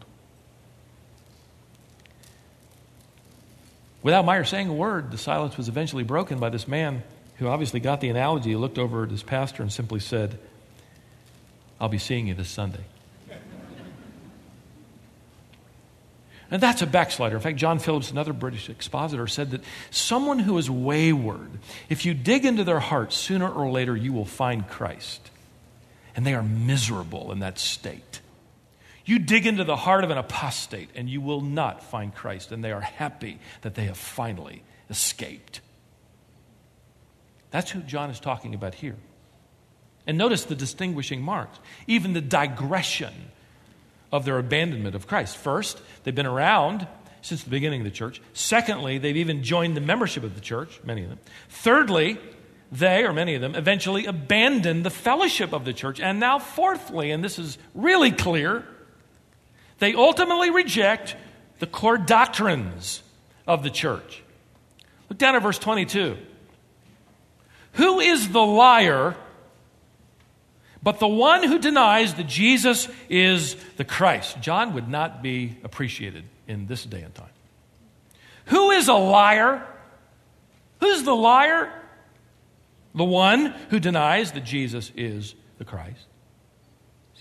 Without 4.01 4.25
Meyer 4.25 4.45
saying 4.45 4.69
a 4.69 4.73
word, 4.73 5.11
the 5.11 5.17
silence 5.17 5.57
was 5.57 5.67
eventually 5.67 6.03
broken 6.03 6.39
by 6.39 6.49
this 6.49 6.67
man 6.67 7.03
who 7.37 7.47
obviously 7.47 7.79
got 7.79 8.01
the 8.01 8.09
analogy. 8.09 8.51
He 8.51 8.55
looked 8.55 8.77
over 8.77 9.03
at 9.03 9.11
his 9.11 9.23
pastor 9.23 9.61
and 9.61 9.71
simply 9.71 9.99
said, 9.99 10.39
I'll 11.79 11.89
be 11.89 11.97
seeing 11.97 12.27
you 12.27 12.33
this 12.33 12.49
Sunday. 12.49 12.83
And 16.51 16.61
that's 16.61 16.81
a 16.81 16.87
backslider. 16.87 17.35
In 17.35 17.41
fact, 17.41 17.57
John 17.57 17.77
Phillips, 17.77 18.09
another 18.09 18.33
British 18.33 18.69
expositor, 18.69 19.27
said 19.27 19.51
that 19.51 19.61
someone 19.91 20.39
who 20.39 20.57
is 20.57 20.69
wayward, 20.69 21.51
if 21.89 22.05
you 22.05 22.15
dig 22.15 22.43
into 22.43 22.63
their 22.63 22.79
heart, 22.79 23.13
sooner 23.13 23.47
or 23.47 23.69
later 23.69 23.95
you 23.95 24.13
will 24.13 24.25
find 24.25 24.67
Christ. 24.67 25.29
And 26.15 26.25
they 26.25 26.33
are 26.33 26.41
miserable 26.41 27.31
in 27.31 27.39
that 27.39 27.59
state. 27.59 28.21
You 29.09 29.17
dig 29.17 29.47
into 29.47 29.63
the 29.63 29.75
heart 29.75 30.03
of 30.03 30.11
an 30.11 30.19
apostate 30.19 30.91
and 30.93 31.09
you 31.09 31.19
will 31.19 31.41
not 31.41 31.83
find 31.83 32.13
Christ, 32.13 32.51
and 32.51 32.63
they 32.63 32.71
are 32.71 32.79
happy 32.79 33.39
that 33.61 33.73
they 33.73 33.85
have 33.85 33.97
finally 33.97 34.61
escaped. 34.87 35.61
That's 37.49 37.71
who 37.71 37.79
John 37.79 38.11
is 38.11 38.19
talking 38.19 38.53
about 38.53 38.75
here. 38.75 38.97
And 40.05 40.15
notice 40.15 40.45
the 40.45 40.53
distinguishing 40.53 41.23
marks, 41.23 41.57
even 41.87 42.13
the 42.13 42.21
digression 42.21 43.31
of 44.11 44.25
their 44.25 44.37
abandonment 44.37 44.93
of 44.93 45.07
Christ. 45.07 45.37
First, 45.37 45.81
they've 46.03 46.13
been 46.13 46.27
around 46.27 46.87
since 47.23 47.41
the 47.41 47.49
beginning 47.49 47.81
of 47.81 47.85
the 47.85 47.91
church. 47.91 48.21
Secondly, 48.33 48.99
they've 48.99 49.17
even 49.17 49.41
joined 49.41 49.75
the 49.75 49.81
membership 49.81 50.23
of 50.23 50.35
the 50.35 50.41
church, 50.41 50.79
many 50.83 51.01
of 51.01 51.09
them. 51.09 51.19
Thirdly, 51.49 52.19
they, 52.71 53.05
or 53.05 53.13
many 53.13 53.33
of 53.33 53.41
them, 53.41 53.55
eventually 53.55 54.05
abandoned 54.05 54.85
the 54.85 54.91
fellowship 54.91 55.51
of 55.51 55.65
the 55.65 55.73
church. 55.73 55.99
And 55.99 56.19
now, 56.19 56.37
fourthly, 56.37 57.09
and 57.09 57.23
this 57.23 57.39
is 57.39 57.57
really 57.73 58.11
clear, 58.11 58.63
they 59.79 59.93
ultimately 59.93 60.49
reject 60.49 61.15
the 61.59 61.67
core 61.67 61.97
doctrines 61.97 63.01
of 63.47 63.63
the 63.63 63.69
church. 63.69 64.23
Look 65.09 65.17
down 65.17 65.35
at 65.35 65.41
verse 65.41 65.59
22. 65.59 66.17
Who 67.73 67.99
is 67.99 68.29
the 68.29 68.45
liar 68.45 69.15
but 70.81 70.99
the 70.99 71.07
one 71.07 71.43
who 71.43 71.59
denies 71.59 72.13
that 72.15 72.27
Jesus 72.27 72.87
is 73.09 73.55
the 73.75 73.83
Christ? 73.83 74.39
John 74.39 74.73
would 74.73 74.87
not 74.87 75.21
be 75.21 75.57
appreciated 75.63 76.23
in 76.47 76.67
this 76.67 76.85
day 76.85 77.01
and 77.01 77.13
time. 77.13 77.29
Who 78.45 78.71
is 78.71 78.87
a 78.87 78.93
liar? 78.93 79.65
Who's 80.79 81.03
the 81.03 81.15
liar? 81.15 81.71
The 82.95 83.03
one 83.03 83.47
who 83.69 83.79
denies 83.79 84.31
that 84.31 84.45
Jesus 84.45 84.91
is 84.95 85.35
the 85.57 85.65
Christ. 85.65 86.05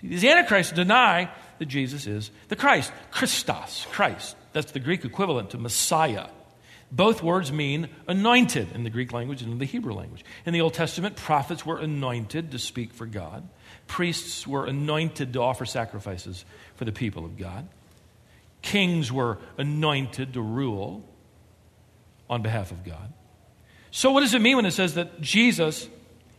See, 0.01 0.09
these 0.09 0.25
antichrists 0.25 0.73
deny 0.73 1.31
that 1.59 1.66
Jesus 1.66 2.07
is 2.07 2.31
the 2.49 2.57
Christ. 2.57 2.92
Christos, 3.11 3.87
Christ. 3.90 4.37
That's 4.53 4.73
the 4.73 4.81
Greek 4.81 5.05
equivalent 5.05 5.51
to 5.51 5.59
Messiah. 5.59 6.27
Both 6.90 7.23
words 7.23 7.53
mean 7.53 7.90
anointed 8.07 8.73
in 8.75 8.83
the 8.83 8.90
Greek 8.90 9.12
language 9.12 9.42
and 9.42 9.53
in 9.53 9.59
the 9.59 9.66
Hebrew 9.66 9.92
language. 9.92 10.25
In 10.47 10.55
the 10.55 10.62
Old 10.62 10.75
Testament, 10.75 11.16
prophets 11.16 11.66
were 11.66 11.79
anointed 11.79 12.53
to 12.53 12.59
speak 12.59 12.94
for 12.94 13.07
God, 13.07 13.47
priests 13.87 14.47
were 14.47 14.64
anointed 14.64 15.35
to 15.35 15.40
offer 15.40 15.66
sacrifices 15.66 16.44
for 16.77 16.85
the 16.85 16.92
people 16.92 17.25
of 17.25 17.37
God, 17.37 17.68
kings 18.62 19.12
were 19.12 19.38
anointed 19.59 20.33
to 20.35 20.40
rule 20.40 21.05
on 22.31 22.42
behalf 22.42 22.71
of 22.71 22.85
God. 22.85 23.12
So, 23.90 24.12
what 24.12 24.21
does 24.21 24.35
it 24.35 24.42
mean 24.42 24.57
when 24.57 24.66
it 24.66 24.73
says 24.73 24.94
that 24.94 25.21
Jesus 25.21 25.88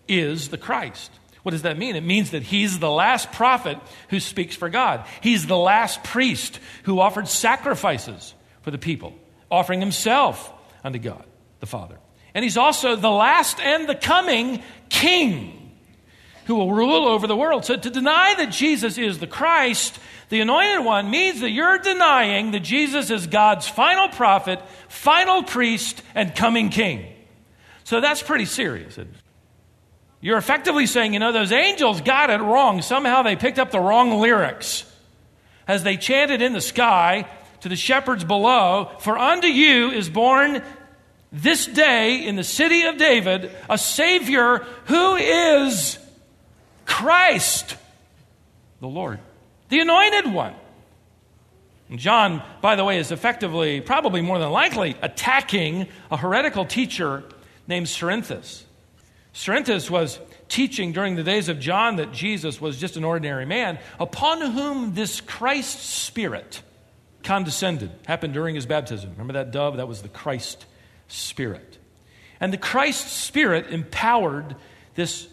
is 0.08 0.50
the 0.50 0.58
Christ? 0.58 1.12
What 1.44 1.52
does 1.52 1.62
that 1.62 1.78
mean? 1.78 1.96
It 1.96 2.04
means 2.04 2.32
that 2.32 2.44
he's 2.44 2.80
the 2.80 2.92
last 2.92 3.32
prophet 3.32 3.78
who 4.10 4.20
speaks 4.20 4.56
for 4.56 4.70
God. 4.70 5.06
He's 5.22 5.48
the 5.48 5.58
last 5.58 6.04
priest 6.04 6.60
who 6.84 7.00
offered 7.00 7.28
sacrifices 7.28 8.34
for 8.62 8.72
the 8.72 8.78
people, 8.78 9.14
offering 9.50 9.80
himself 9.80 10.52
unto 10.84 11.00
God 11.00 11.24
the 11.60 11.66
Father. 11.66 11.98
And 12.34 12.44
he's 12.44 12.58
also 12.58 12.96
the 12.96 13.10
last 13.10 13.60
and 13.60 13.88
the 13.88 13.96
coming 13.96 14.62
king 14.90 15.56
who 16.46 16.56
will 16.56 16.74
rule 16.74 17.08
over 17.08 17.28
the 17.28 17.36
world. 17.36 17.64
So 17.64 17.76
to 17.76 17.90
deny 17.90 18.34
that 18.38 18.52
Jesus 18.52 18.98
is 18.98 19.20
the 19.20 19.28
Christ, 19.28 20.00
the 20.30 20.42
anointed 20.42 20.84
one, 20.84 21.10
means 21.10 21.42
that 21.42 21.52
you're 21.52 21.78
denying 21.78 22.52
that 22.52 22.62
Jesus 22.62 23.12
is 23.12 23.28
God's 23.28 23.68
final 23.68 24.10
prophet, 24.10 24.60
final 24.88 25.44
priest, 25.44 26.02
and 26.16 26.36
coming 26.36 26.70
king. 26.70 27.06
So 27.84 28.02
that's 28.02 28.22
pretty 28.22 28.46
serious. 28.46 28.98
You're 30.22 30.38
effectively 30.38 30.86
saying, 30.86 31.14
you 31.14 31.20
know, 31.20 31.32
those 31.32 31.52
angels 31.52 32.02
got 32.02 32.30
it 32.30 32.42
wrong. 32.42 32.82
Somehow 32.82 33.22
they 33.22 33.36
picked 33.36 33.60
up 33.60 33.72
the 33.72 33.80
wrong 33.80 34.20
lyrics 34.20 34.86
as 35.68 35.84
they 35.84 35.98
chanted 35.98 36.42
in 36.42 36.54
the 36.54 36.62
sky 36.62 37.26
to 37.62 37.70
the 37.70 37.76
shepherds 37.76 38.24
below 38.24 38.92
For 39.00 39.18
unto 39.18 39.48
you 39.48 39.92
is 39.92 40.10
born 40.10 40.62
this 41.32 41.68
day 41.68 42.26
in 42.26 42.36
the 42.36 42.44
city 42.44 42.84
of 42.84 42.98
David 42.98 43.52
a 43.70 43.78
Savior 43.78 44.66
who 44.86 45.16
is 45.16 45.98
Christ, 46.86 47.78
the 48.82 48.88
Lord, 48.88 49.20
the 49.70 49.80
anointed 49.80 50.34
one. 50.34 50.56
And 51.90 52.00
John, 52.00 52.44
by 52.62 52.76
the 52.76 52.84
way, 52.84 53.00
is 53.00 53.12
effectively, 53.12 53.82
probably 53.82 54.22
more 54.22 54.38
than 54.38 54.52
likely, 54.52 54.96
attacking 55.02 55.88
a 56.12 56.18
heretical 56.18 56.66
teacher 56.66 57.24
named 57.68 57.88
Cerinthus. 57.88 58.64
Cerinthus 59.34 59.90
was 59.90 60.20
teaching 60.48 60.92
during 60.92 61.16
the 61.16 61.24
days 61.24 61.50
of 61.50 61.60
John 61.60 61.98
that 61.98 62.12
Jesus 62.12 62.60
was 62.60 62.78
just 62.78 62.98
an 62.98 63.04
ordinary 63.04 63.46
man, 63.46 63.80
upon 64.00 64.42
whom 64.42 64.96
this 64.96 65.22
Christ 65.22 65.80
Spirit 65.80 66.62
condescended. 67.24 67.92
Happened 68.08 68.34
during 68.34 68.56
his 68.56 68.66
baptism. 68.66 69.12
Remember 69.12 69.34
that 69.34 69.52
dove? 69.52 69.78
That 69.78 69.88
was 69.88 70.02
the 70.02 70.10
Christ 70.10 70.66
Spirit. 71.08 71.78
And 72.40 72.52
the 72.52 72.58
Christ 72.58 73.08
Spirit 73.08 73.68
empowered 73.70 74.56
this 74.96 75.28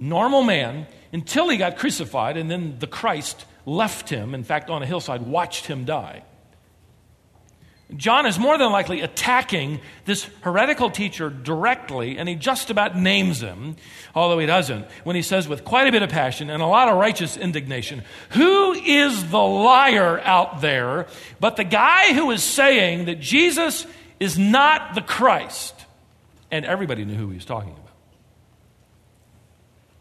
normal 0.00 0.42
man 0.42 0.86
until 1.12 1.48
he 1.48 1.56
got 1.56 1.78
crucified, 1.78 2.36
and 2.36 2.50
then 2.50 2.78
the 2.78 2.86
Christ 2.86 3.44
left 3.64 4.08
him, 4.08 4.34
in 4.34 4.44
fact, 4.44 4.70
on 4.70 4.82
a 4.82 4.86
hillside, 4.86 5.22
watched 5.22 5.66
him 5.66 5.84
die. 5.84 6.22
John 7.94 8.26
is 8.26 8.36
more 8.36 8.58
than 8.58 8.72
likely 8.72 9.00
attacking 9.00 9.80
this 10.06 10.24
heretical 10.40 10.90
teacher 10.90 11.30
directly, 11.30 12.18
and 12.18 12.28
he 12.28 12.34
just 12.34 12.68
about 12.68 12.96
names 12.96 13.40
him, 13.40 13.76
although 14.12 14.40
he 14.40 14.46
doesn't, 14.46 14.86
when 15.04 15.14
he 15.14 15.22
says 15.22 15.46
with 15.46 15.64
quite 15.64 15.86
a 15.86 15.92
bit 15.92 16.02
of 16.02 16.10
passion 16.10 16.50
and 16.50 16.60
a 16.60 16.66
lot 16.66 16.88
of 16.88 16.96
righteous 16.96 17.36
indignation, 17.36 18.02
Who 18.30 18.72
is 18.72 19.30
the 19.30 19.38
liar 19.38 20.18
out 20.20 20.60
there 20.60 21.06
but 21.38 21.56
the 21.56 21.64
guy 21.64 22.12
who 22.12 22.32
is 22.32 22.42
saying 22.42 23.04
that 23.04 23.20
Jesus 23.20 23.86
is 24.18 24.36
not 24.36 24.96
the 24.96 25.02
Christ? 25.02 25.74
And 26.50 26.64
everybody 26.64 27.04
knew 27.04 27.14
who 27.14 27.28
he 27.28 27.36
was 27.36 27.44
talking 27.44 27.72
about. 27.72 27.82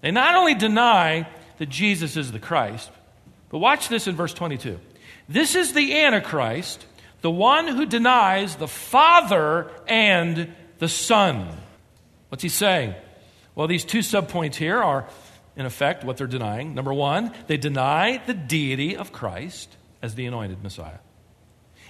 They 0.02 0.12
not 0.12 0.36
only 0.36 0.56
deny 0.56 1.28
that 1.58 1.70
Jesus 1.70 2.18
is 2.18 2.32
the 2.32 2.40
Christ, 2.40 2.90
but 3.50 3.60
watch 3.60 3.90
this 3.90 4.08
in 4.08 4.16
verse 4.16 4.34
22. 4.34 4.80
This 5.30 5.56
is 5.56 5.74
the 5.74 6.00
Antichrist 6.00 6.86
the 7.26 7.32
one 7.32 7.68
who 7.68 7.88
denies 7.88 8.56
the 8.58 8.68
Father 8.68 9.72
and 9.88 10.54
the 10.78 10.88
Son. 10.88 11.48
What's 12.30 12.44
he 12.44 12.50
saying? 12.50 12.94
Well, 13.56 13.66
these 13.66 13.84
two 13.84 14.02
subpoints 14.02 14.54
here 14.54 14.78
are, 14.78 15.10
in 15.56 15.66
effect, 15.66 16.04
what 16.04 16.18
they're 16.18 16.28
denying. 16.28 16.76
Number 16.76 16.94
one, 16.94 17.34
they 17.48 17.58
deny 17.58 18.22
the 18.28 18.36
deity 18.36 18.96
of 18.96 19.12
Christ 19.12 19.76
as 20.04 20.14
the 20.14 20.28
anointed 20.28 20.62
Messiah. 20.62 21.00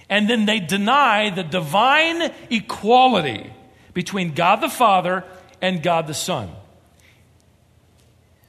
And 0.08 0.26
then 0.26 0.46
they 0.46 0.58
deny 0.58 1.28
the 1.28 1.42
divine 1.42 2.32
equality 2.48 3.52
between 3.92 4.32
God 4.32 4.62
the 4.62 4.70
Father 4.70 5.22
and 5.60 5.82
God 5.82 6.06
the 6.06 6.14
Son. 6.14 6.48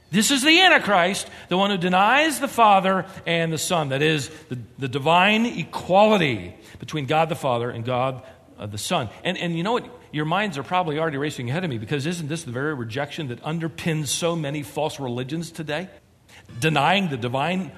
This 0.10 0.32
is 0.32 0.42
the 0.42 0.62
Antichrist, 0.62 1.30
the 1.50 1.58
one 1.58 1.70
who 1.70 1.78
denies 1.78 2.40
the 2.40 2.48
Father 2.48 3.06
and 3.26 3.52
the 3.52 3.58
Son. 3.58 3.90
That 3.90 4.02
is, 4.02 4.30
the, 4.48 4.58
the 4.80 4.88
divine 4.88 5.46
equality 5.46 6.56
between 6.80 7.06
God 7.06 7.30
the 7.30 7.36
Father 7.36 7.70
and 7.70 7.86
God 7.86 8.24
uh, 8.58 8.66
the 8.66 8.78
Son. 8.78 9.10
And, 9.24 9.38
and 9.38 9.56
you 9.56 9.64
know 9.64 9.74
what? 9.74 9.88
Your 10.12 10.26
minds 10.26 10.58
are 10.58 10.64
probably 10.64 11.00
already 11.00 11.18
racing 11.18 11.50
ahead 11.50 11.64
of 11.64 11.70
me 11.70 11.78
because 11.78 12.06
isn't 12.06 12.28
this 12.28 12.44
the 12.44 12.52
very 12.52 12.74
rejection 12.74 13.28
that 13.28 13.42
underpins 13.44 14.08
so 14.08 14.36
many 14.36 14.64
false 14.64 15.00
religions 15.00 15.52
today? 15.52 15.90
Denying 16.60 17.10
the 17.10 17.18
divine 17.18 17.72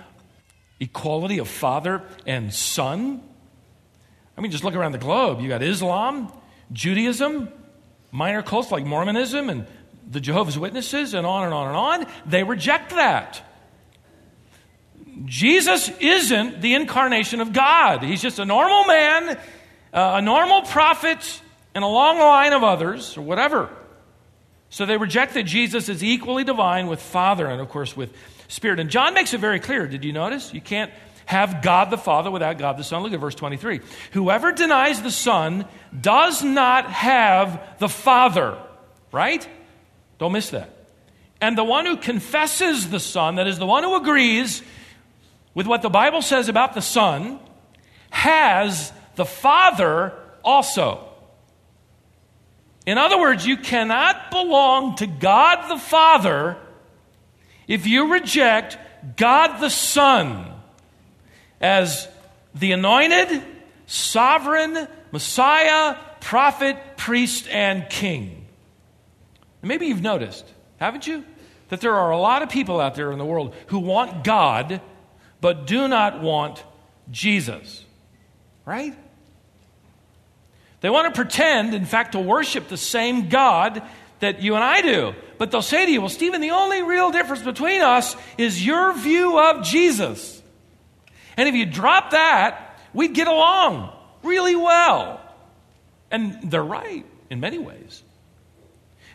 equality 0.80 1.40
of 1.40 1.48
Father 1.48 2.04
and 2.26 2.54
Son? 2.54 3.22
I 4.38 4.42
mean, 4.42 4.52
just 4.52 4.64
look 4.64 4.76
around 4.76 4.94
the 4.94 5.00
globe. 5.00 5.42
You 5.42 5.50
got 5.50 5.62
Islam, 5.62 6.32
Judaism, 6.72 7.50
minor 8.12 8.42
cults 8.42 8.72
like 8.72 8.86
Mormonism 8.86 9.50
and 9.50 9.68
the 10.10 10.20
Jehovah's 10.20 10.58
Witnesses, 10.58 11.14
and 11.14 11.28
on 11.28 11.44
and 11.44 11.54
on 11.54 11.68
and 11.68 11.78
on. 11.78 12.14
They 12.26 12.44
reject 12.44 12.92
that. 12.92 13.44
Jesus 15.26 15.90
isn't 16.00 16.62
the 16.62 16.76
incarnation 16.76 17.42
of 17.42 17.54
God. 17.54 18.04
He's 18.04 18.22
just 18.22 18.40
a 18.40 18.46
normal 18.46 18.86
man, 18.86 19.30
uh, 19.30 19.38
a 19.94 20.22
normal 20.22 20.62
prophet, 20.64 21.42
and 21.76 21.84
a 21.84 21.88
long 21.88 22.20
line 22.20 22.54
of 22.54 22.64
others, 22.64 23.18
or 23.18 23.22
whatever. 23.22 23.70
So 24.70 24.86
they 24.86 24.98
reject 24.98 25.34
that 25.34 25.44
Jesus 25.44 25.90
is 25.90 26.04
equally 26.04 26.44
divine 26.44 26.88
with 26.88 27.02
Father 27.02 27.48
and, 27.48 27.60
of 27.60 27.70
course, 27.70 27.98
with 27.98 28.14
Spirit. 28.48 28.80
And 28.80 28.90
John 28.90 29.14
makes 29.14 29.34
it 29.34 29.40
very 29.40 29.60
clear. 29.60 29.88
Did 29.88 30.04
you 30.04 30.14
notice? 30.14 30.54
You 30.54 30.62
can't 30.62 30.92
have 31.26 31.62
God 31.62 31.92
the 31.92 31.98
Father 31.98 32.32
without 32.32 32.58
God 32.58 32.78
the 32.78 32.84
Son. 32.84 33.04
Look 33.04 33.14
at 33.14 33.20
verse 33.20 33.36
23. 33.36 33.82
Whoever 34.14 34.52
denies 34.52 35.02
the 35.02 35.12
Son 35.12 35.66
does 36.00 36.44
not 36.44 36.90
have 36.90 37.78
the 37.80 37.90
Father, 37.90 38.58
right? 39.12 39.48
Don't 40.18 40.32
miss 40.32 40.50
that. 40.52 40.76
And 41.42 41.58
the 41.58 41.64
one 41.64 41.86
who 41.86 41.98
confesses 41.98 42.90
the 42.90 43.00
Son, 43.00 43.36
that 43.36 43.48
is, 43.48 43.60
the 43.60 43.66
one 43.66 43.84
who 43.84 43.96
agrees 43.96 44.62
with 45.60 45.68
what 45.68 45.82
the 45.82 45.90
Bible 45.90 46.22
says 46.22 46.48
about 46.48 46.74
the 46.74 46.82
Son, 46.82 47.38
has 48.12 48.94
the 49.16 49.26
Father 49.26 50.14
also. 50.42 51.06
In 52.86 52.98
other 52.98 53.20
words, 53.20 53.46
you 53.46 53.58
cannot 53.58 54.32
belong 54.32 54.96
to 54.96 55.06
God 55.06 55.68
the 55.68 55.78
Father 55.78 56.56
if 57.68 57.86
you 57.88 58.14
reject 58.14 58.78
God 59.18 59.60
the 59.60 59.70
Son 59.70 60.50
as 61.60 62.08
the 62.56 62.72
anointed, 62.72 63.44
sovereign, 63.86 64.88
Messiah, 65.12 65.98
prophet, 66.22 66.78
priest, 66.96 67.50
and 67.50 67.90
king. 67.90 68.46
maybe 69.62 69.88
you've 69.88 70.02
noticed, 70.02 70.46
haven't 70.78 71.06
you? 71.06 71.26
That 71.68 71.82
there 71.82 71.96
are 71.96 72.12
a 72.12 72.18
lot 72.18 72.44
of 72.44 72.50
people 72.50 72.80
out 72.80 72.96
there 72.96 73.12
in 73.12 73.18
the 73.18 73.26
world 73.26 73.54
who 73.68 73.80
want 73.80 74.24
God, 74.24 74.80
but 75.42 75.68
do 75.68 75.88
not 75.88 76.22
want 76.22 76.64
Jesus. 77.12 77.84
Right? 78.66 78.96
They 80.82 80.90
want 80.90 81.14
to 81.14 81.18
pretend, 81.18 81.74
in 81.74 81.86
fact, 81.86 82.14
to 82.14 82.20
worship 82.20 82.68
the 82.68 82.78
same 82.78 83.30
God 83.30 83.82
that 84.20 84.42
you 84.42 84.56
and 84.56 84.64
I 84.64 84.82
do. 84.82 85.14
But 85.38 85.52
they'll 85.52 85.62
say 85.62 85.86
to 85.86 85.92
you, 85.92 86.02
well, 86.02 86.10
Stephen, 86.10 86.42
the 86.42 86.52
only 86.52 86.82
real 86.84 87.12
difference 87.12 87.42
between 87.42 87.82
us 87.82 88.16
is 88.38 88.66
your 88.66 88.94
view 88.94 89.40
of 89.40 89.64
Jesus. 89.64 90.42
And 91.38 91.48
if 91.48 91.56
you 91.56 91.66
drop 91.66 92.12
that, 92.12 92.80
we'd 92.94 93.14
get 93.14 93.28
along 93.28 93.94
really 94.24 94.56
well. 94.56 95.22
And 96.12 96.52
they're 96.52 96.64
right 96.64 97.06
in 97.30 97.40
many 97.40 97.58
ways. 97.58 98.04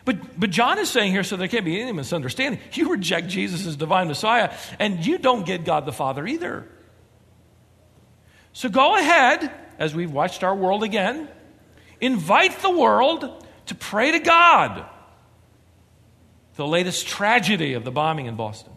But, 0.05 0.39
but 0.39 0.51
John 0.51 0.79
is 0.79 0.89
saying 0.89 1.11
here, 1.11 1.23
so 1.23 1.35
there 1.35 1.47
can't 1.47 1.65
be 1.65 1.81
any 1.81 1.91
misunderstanding. 1.91 2.61
You 2.73 2.91
reject 2.91 3.27
Jesus 3.27 3.65
as 3.65 3.75
divine 3.75 4.07
Messiah, 4.07 4.55
and 4.79 5.05
you 5.05 5.17
don't 5.17 5.45
get 5.45 5.65
God 5.65 5.85
the 5.85 5.91
Father 5.91 6.25
either. 6.25 6.67
So 8.53 8.69
go 8.69 8.95
ahead, 8.95 9.51
as 9.79 9.93
we've 9.93 10.11
watched 10.11 10.43
our 10.43 10.55
world 10.55 10.83
again, 10.83 11.27
Invite 12.01 12.59
the 12.61 12.69
world 12.69 13.45
to 13.67 13.75
pray 13.75 14.11
to 14.11 14.19
God. 14.19 14.85
The 16.55 16.67
latest 16.67 17.07
tragedy 17.07 17.73
of 17.73 17.83
the 17.83 17.91
bombing 17.91 18.27
in 18.27 18.35
Boston. 18.35 18.71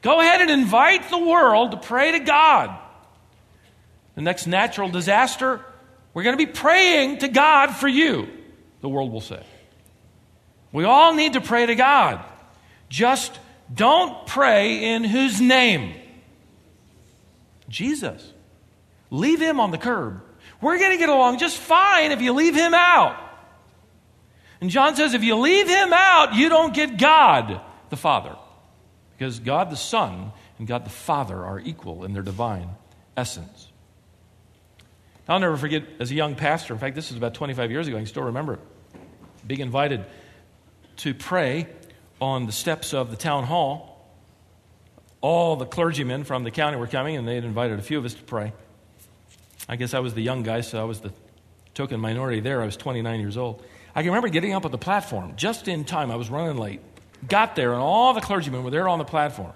Go 0.00 0.20
ahead 0.20 0.40
and 0.40 0.50
invite 0.50 1.10
the 1.10 1.18
world 1.18 1.72
to 1.72 1.76
pray 1.76 2.12
to 2.12 2.20
God. 2.20 2.78
The 4.14 4.22
next 4.22 4.46
natural 4.46 4.88
disaster, 4.88 5.64
we're 6.12 6.22
going 6.22 6.36
to 6.36 6.46
be 6.46 6.52
praying 6.52 7.18
to 7.18 7.28
God 7.28 7.70
for 7.70 7.88
you, 7.88 8.28
the 8.80 8.88
world 8.88 9.12
will 9.12 9.20
say. 9.20 9.42
We 10.72 10.84
all 10.84 11.14
need 11.14 11.34
to 11.34 11.40
pray 11.40 11.66
to 11.66 11.74
God. 11.74 12.24
Just 12.88 13.38
don't 13.72 14.26
pray 14.26 14.94
in 14.94 15.04
whose 15.04 15.40
name? 15.40 15.94
Jesus. 17.68 18.32
Leave 19.10 19.40
him 19.40 19.60
on 19.60 19.70
the 19.70 19.78
curb. 19.78 20.22
We're 20.60 20.78
going 20.78 20.92
to 20.92 20.98
get 20.98 21.08
along 21.08 21.38
just 21.38 21.58
fine 21.58 22.12
if 22.12 22.20
you 22.20 22.32
leave 22.32 22.54
him 22.54 22.74
out. 22.74 23.16
And 24.60 24.70
John 24.70 24.94
says, 24.94 25.12
if 25.12 25.24
you 25.24 25.36
leave 25.36 25.68
him 25.68 25.92
out, 25.92 26.34
you 26.34 26.48
don't 26.48 26.72
get 26.72 26.96
God 26.96 27.60
the 27.90 27.96
Father. 27.96 28.36
Because 29.18 29.40
God 29.40 29.70
the 29.70 29.76
Son 29.76 30.32
and 30.58 30.68
God 30.68 30.84
the 30.84 30.90
Father 30.90 31.44
are 31.44 31.58
equal 31.58 32.04
in 32.04 32.12
their 32.12 32.22
divine 32.22 32.68
essence. 33.16 33.68
I'll 35.28 35.40
never 35.40 35.56
forget, 35.56 35.84
as 35.98 36.10
a 36.10 36.14
young 36.14 36.34
pastor, 36.34 36.74
in 36.74 36.80
fact, 36.80 36.94
this 36.94 37.10
is 37.10 37.16
about 37.16 37.34
25 37.34 37.70
years 37.70 37.88
ago, 37.88 37.96
I 37.96 38.00
can 38.00 38.06
still 38.06 38.24
remember 38.24 38.54
it, 38.54 38.60
being 39.46 39.60
invited 39.60 40.04
to 40.98 41.14
pray 41.14 41.66
on 42.20 42.46
the 42.46 42.52
steps 42.52 42.94
of 42.94 43.10
the 43.10 43.16
town 43.16 43.44
hall. 43.44 43.88
All 45.20 45.56
the 45.56 45.66
clergymen 45.66 46.24
from 46.24 46.44
the 46.44 46.50
county 46.50 46.76
were 46.76 46.86
coming, 46.86 47.16
and 47.16 47.26
they 47.26 47.36
had 47.36 47.44
invited 47.44 47.78
a 47.78 47.82
few 47.82 47.98
of 47.98 48.04
us 48.04 48.14
to 48.14 48.22
pray. 48.22 48.52
I 49.68 49.76
guess 49.76 49.94
I 49.94 50.00
was 50.00 50.14
the 50.14 50.22
young 50.22 50.42
guy, 50.42 50.60
so 50.60 50.80
I 50.80 50.84
was 50.84 51.00
the 51.00 51.12
token 51.74 52.00
minority 52.00 52.40
there. 52.40 52.62
I 52.62 52.66
was 52.66 52.76
29 52.76 53.20
years 53.20 53.36
old. 53.36 53.64
I 53.94 54.02
can 54.02 54.10
remember 54.10 54.28
getting 54.28 54.52
up 54.52 54.64
on 54.64 54.70
the 54.70 54.78
platform 54.78 55.34
just 55.36 55.68
in 55.68 55.84
time. 55.84 56.10
I 56.10 56.16
was 56.16 56.30
running 56.30 56.56
late. 56.56 56.80
Got 57.28 57.56
there, 57.56 57.72
and 57.72 57.80
all 57.80 58.14
the 58.14 58.20
clergymen 58.20 58.64
were 58.64 58.70
there 58.70 58.88
on 58.88 58.98
the 58.98 59.04
platform. 59.04 59.52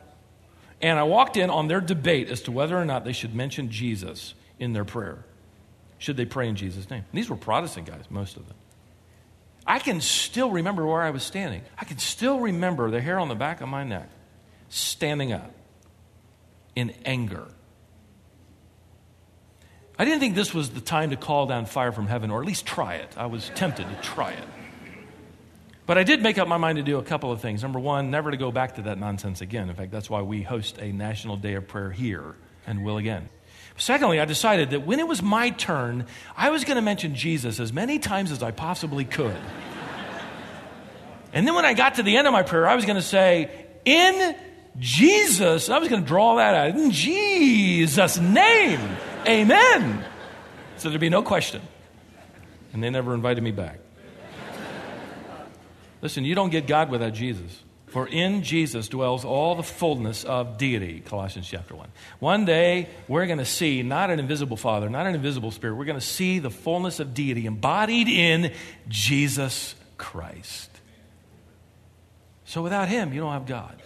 And 0.81 0.99
I 0.99 1.05
walked 1.05 1.37
in 1.37 1.51
on 1.51 1.69
their 1.69 1.81
debate 1.81 2.31
as 2.31 2.43
to 2.43 2.53
whether 2.53 2.77
or 2.77 2.85
not 2.85 3.05
they 3.05 3.13
should 3.13 3.35
mention 3.35 3.71
Jesus 3.71 4.35
in 4.59 4.73
their 4.73 4.85
prayer. 4.85 5.25
Should 5.99 6.17
they 6.17 6.27
pray 6.27 6.49
in 6.49 6.57
Jesus' 6.57 6.91
name? 6.91 7.05
And 7.11 7.19
these 7.19 7.31
were 7.31 7.37
Protestant 7.37 7.87
guys, 7.87 8.05
most 8.11 8.37
of 8.37 8.47
them. 8.47 8.57
I 9.67 9.79
can 9.79 10.01
still 10.01 10.51
remember 10.51 10.87
where 10.87 11.03
I 11.03 11.11
was 11.11 11.23
standing. 11.23 11.63
I 11.77 11.85
can 11.85 11.99
still 11.99 12.41
remember 12.41 12.91
the 12.91 13.01
hair 13.01 13.19
on 13.19 13.29
the 13.29 13.35
back 13.35 13.61
of 13.61 13.69
my 13.69 13.85
neck 13.85 14.09
standing 14.69 15.33
up 15.33 15.53
in 16.75 16.91
anger 17.05 17.49
I 19.99 20.05
didn't 20.05 20.21
think 20.21 20.35
this 20.35 20.53
was 20.53 20.71
the 20.71 20.81
time 20.81 21.11
to 21.11 21.17
call 21.17 21.47
down 21.47 21.65
fire 21.65 21.91
from 21.91 22.07
heaven, 22.07 22.31
or 22.31 22.41
at 22.41 22.47
least 22.47 22.67
try 22.67 22.97
it. 22.97 23.15
I 23.17 23.27
was 23.27 23.51
tempted 23.55 23.89
to 23.89 23.95
try 24.03 24.33
it. 24.33 24.45
But 25.87 25.97
I 25.97 26.03
did 26.03 26.23
make 26.23 26.37
up 26.37 26.49
my 26.49 26.59
mind 26.59 26.77
to 26.77 26.83
do 26.83 26.99
a 26.99 27.03
couple 27.03 27.33
of 27.33 27.41
things. 27.41 27.63
Number 27.63 27.79
one, 27.79 28.11
never 28.11 28.31
to 28.31 28.37
go 28.37 28.51
back 28.51 28.75
to 28.75 28.83
that 28.83 28.99
nonsense 28.99 29.41
again. 29.41 29.71
In 29.71 29.77
fact, 29.77 29.93
that's 29.93 30.11
why 30.11 30.21
we 30.21 30.43
host 30.43 30.79
a 30.79 30.93
National 30.93 31.37
Day 31.37 31.55
of 31.55 31.67
Prayer 31.67 31.91
here 31.91 32.35
and 32.67 32.85
will 32.85 32.99
again. 32.99 33.29
Secondly, 33.77 34.21
I 34.21 34.25
decided 34.25 34.71
that 34.71 34.87
when 34.87 35.01
it 35.01 35.07
was 35.07 35.23
my 35.23 35.51
turn, 35.51 36.07
I 36.37 36.51
was 36.51 36.65
going 36.65 36.77
to 36.77 36.83
mention 36.83 37.15
Jesus 37.15 37.61
as 37.61 37.73
many 37.73 37.99
times 37.99 38.33
as 38.33 38.43
I 38.43 38.51
possibly 38.51 39.05
could. 39.05 39.37
and 41.33 41.47
then 41.47 41.55
when 41.55 41.67
I 41.67 41.75
got 41.75 41.97
to 41.97 42.03
the 42.03 42.17
end 42.17 42.27
of 42.27 42.33
my 42.33 42.43
prayer, 42.43 42.67
I 42.67 42.75
was 42.75 42.87
going 42.87 42.97
to 42.97 43.03
say, 43.03 43.67
In 43.85 44.35
Jesus, 44.79 45.69
I 45.69 45.79
was 45.79 45.89
going 45.89 46.03
to 46.03 46.09
draw 46.09 46.37
that 46.37 46.55
out. 46.55 46.79
In 46.79 46.91
Jesus' 46.91 48.19
name. 48.19 48.81
Amen. 49.27 50.05
So 50.79 50.89
there'd 50.89 51.01
be 51.01 51.11
no 51.11 51.23
question. 51.23 51.61
And 52.73 52.83
they 52.83 52.91
never 52.91 53.15
invited 53.15 53.43
me 53.43 53.51
back. 53.51 53.79
Listen, 56.01 56.25
you 56.25 56.35
don't 56.35 56.51
get 56.51 56.67
God 56.67 56.91
without 56.91 57.15
Jesus. 57.15 57.63
For 57.97 58.07
in 58.07 58.43
Jesus 58.43 58.89
dwells 58.89 59.25
all 59.25 59.55
the 59.55 59.63
fullness 59.63 60.25
of 60.25 60.59
deity, 60.59 61.01
Colossians 61.01 61.49
chapter 61.49 61.75
1. 61.75 61.89
One 62.19 62.45
day, 62.45 62.91
we're 63.09 63.25
going 63.25 63.39
to 63.39 63.47
see 63.47 63.83
not 63.83 64.11
an 64.11 64.21
invisible 64.21 64.59
Father, 64.59 64.91
not 64.91 65.07
an 65.07 65.15
invisible 65.15 65.51
Spirit. 65.51 65.77
We're 65.77 65.87
going 65.87 65.99
to 65.99 66.05
see 66.05 66.39
the 66.39 66.51
fullness 66.51 67.01
of 67.01 67.15
deity 67.15 67.47
embodied 67.47 68.09
in 68.09 68.53
Jesus 68.87 69.75
Christ. 69.97 70.69
So 72.45 72.63
without 72.63 72.89
Him, 72.91 73.15
you 73.15 73.21
don't 73.23 73.33
have 73.33 73.47
God. 73.47 73.83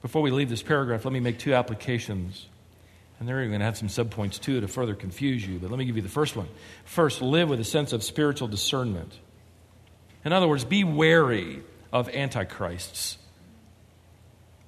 Before 0.00 0.22
we 0.22 0.30
leave 0.30 0.48
this 0.48 0.62
paragraph, 0.62 1.04
let 1.04 1.12
me 1.12 1.18
make 1.18 1.40
two 1.40 1.54
applications. 1.54 2.46
And 3.18 3.28
they're 3.28 3.44
going 3.48 3.58
to 3.58 3.64
have 3.64 3.78
some 3.78 3.88
subpoints 3.88 4.38
too 4.38 4.60
to 4.60 4.68
further 4.68 4.94
confuse 4.94 5.44
you, 5.44 5.58
but 5.58 5.70
let 5.70 5.78
me 5.80 5.86
give 5.86 5.96
you 5.96 6.02
the 6.02 6.08
first 6.08 6.36
one. 6.36 6.46
First, 6.84 7.20
live 7.20 7.48
with 7.48 7.58
a 7.58 7.64
sense 7.64 7.92
of 7.92 8.04
spiritual 8.04 8.46
discernment. 8.46 9.18
In 10.24 10.32
other 10.32 10.48
words, 10.48 10.64
be 10.64 10.84
wary 10.84 11.62
of 11.92 12.08
antichrists. 12.08 13.18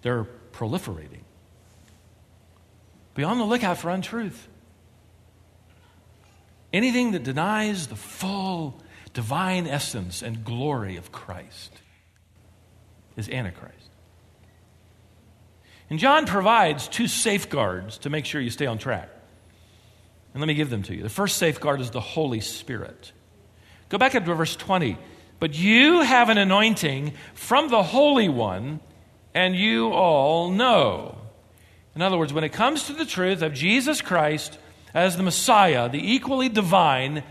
They're 0.03 0.27
proliferating. 0.53 1.23
Be 3.15 3.25
on 3.25 3.39
the 3.39 3.45
lookout 3.45 3.79
for 3.79 3.91
untruth. 3.91 4.49
Anything 6.73 7.13
that 7.13 7.23
denies 7.23 7.87
the 7.87 7.97
full 7.97 8.83
divine 9.13 9.69
essence 9.69 10.23
and 10.23 10.45
glory 10.45 10.97
of 10.97 11.13
Christ 11.13 11.73
is 13.17 13.29
Antichrist. 13.29 13.91
And 15.89 15.99
John 16.01 16.27
provides 16.27 16.89
two 16.89 17.07
safeguards 17.07 17.99
to 17.99 18.11
make 18.11 18.25
sure 18.25 18.41
you 18.41 18.51
stay 18.51 18.67
on 18.67 18.79
track. 18.79 19.09
And 20.33 20.41
let 20.41 20.49
me 20.49 20.55
give 20.55 20.69
them 20.69 20.83
to 20.85 20.95
you. 20.95 21.03
The 21.03 21.09
first 21.09 21.39
safeguard 21.39 21.81
is 21.81 21.93
the 21.93 22.01
Holy 22.01 22.41
Spirit. 22.41 23.13
Go 23.89 23.99
back 23.99 24.17
up 24.17 24.25
to 24.25 24.35
verse 24.35 24.57
20. 24.57 24.99
But 25.41 25.55
you 25.55 26.01
have 26.01 26.29
an 26.29 26.39
anointing 26.39 27.13
from 27.35 27.69
the 27.69 27.83
Holy 27.83 28.29
One, 28.29 28.81
and 29.35 29.55
you 29.55 29.89
all 29.93 30.51
know. 30.51 31.19
In 31.95 32.03
other 32.03 32.19
words, 32.19 32.33
when 32.33 32.45
it 32.45 32.53
comes 32.53 32.85
to 32.85 32.93
the 32.93 33.05
truth 33.05 33.43
of 33.43 33.53
Jesus 33.53 34.01
Christ 34.01 34.59
as 34.93 35.17
the 35.17 35.23
Messiah, 35.23 35.89
the 35.89 36.13
equally 36.13 36.49
divine 36.49 37.23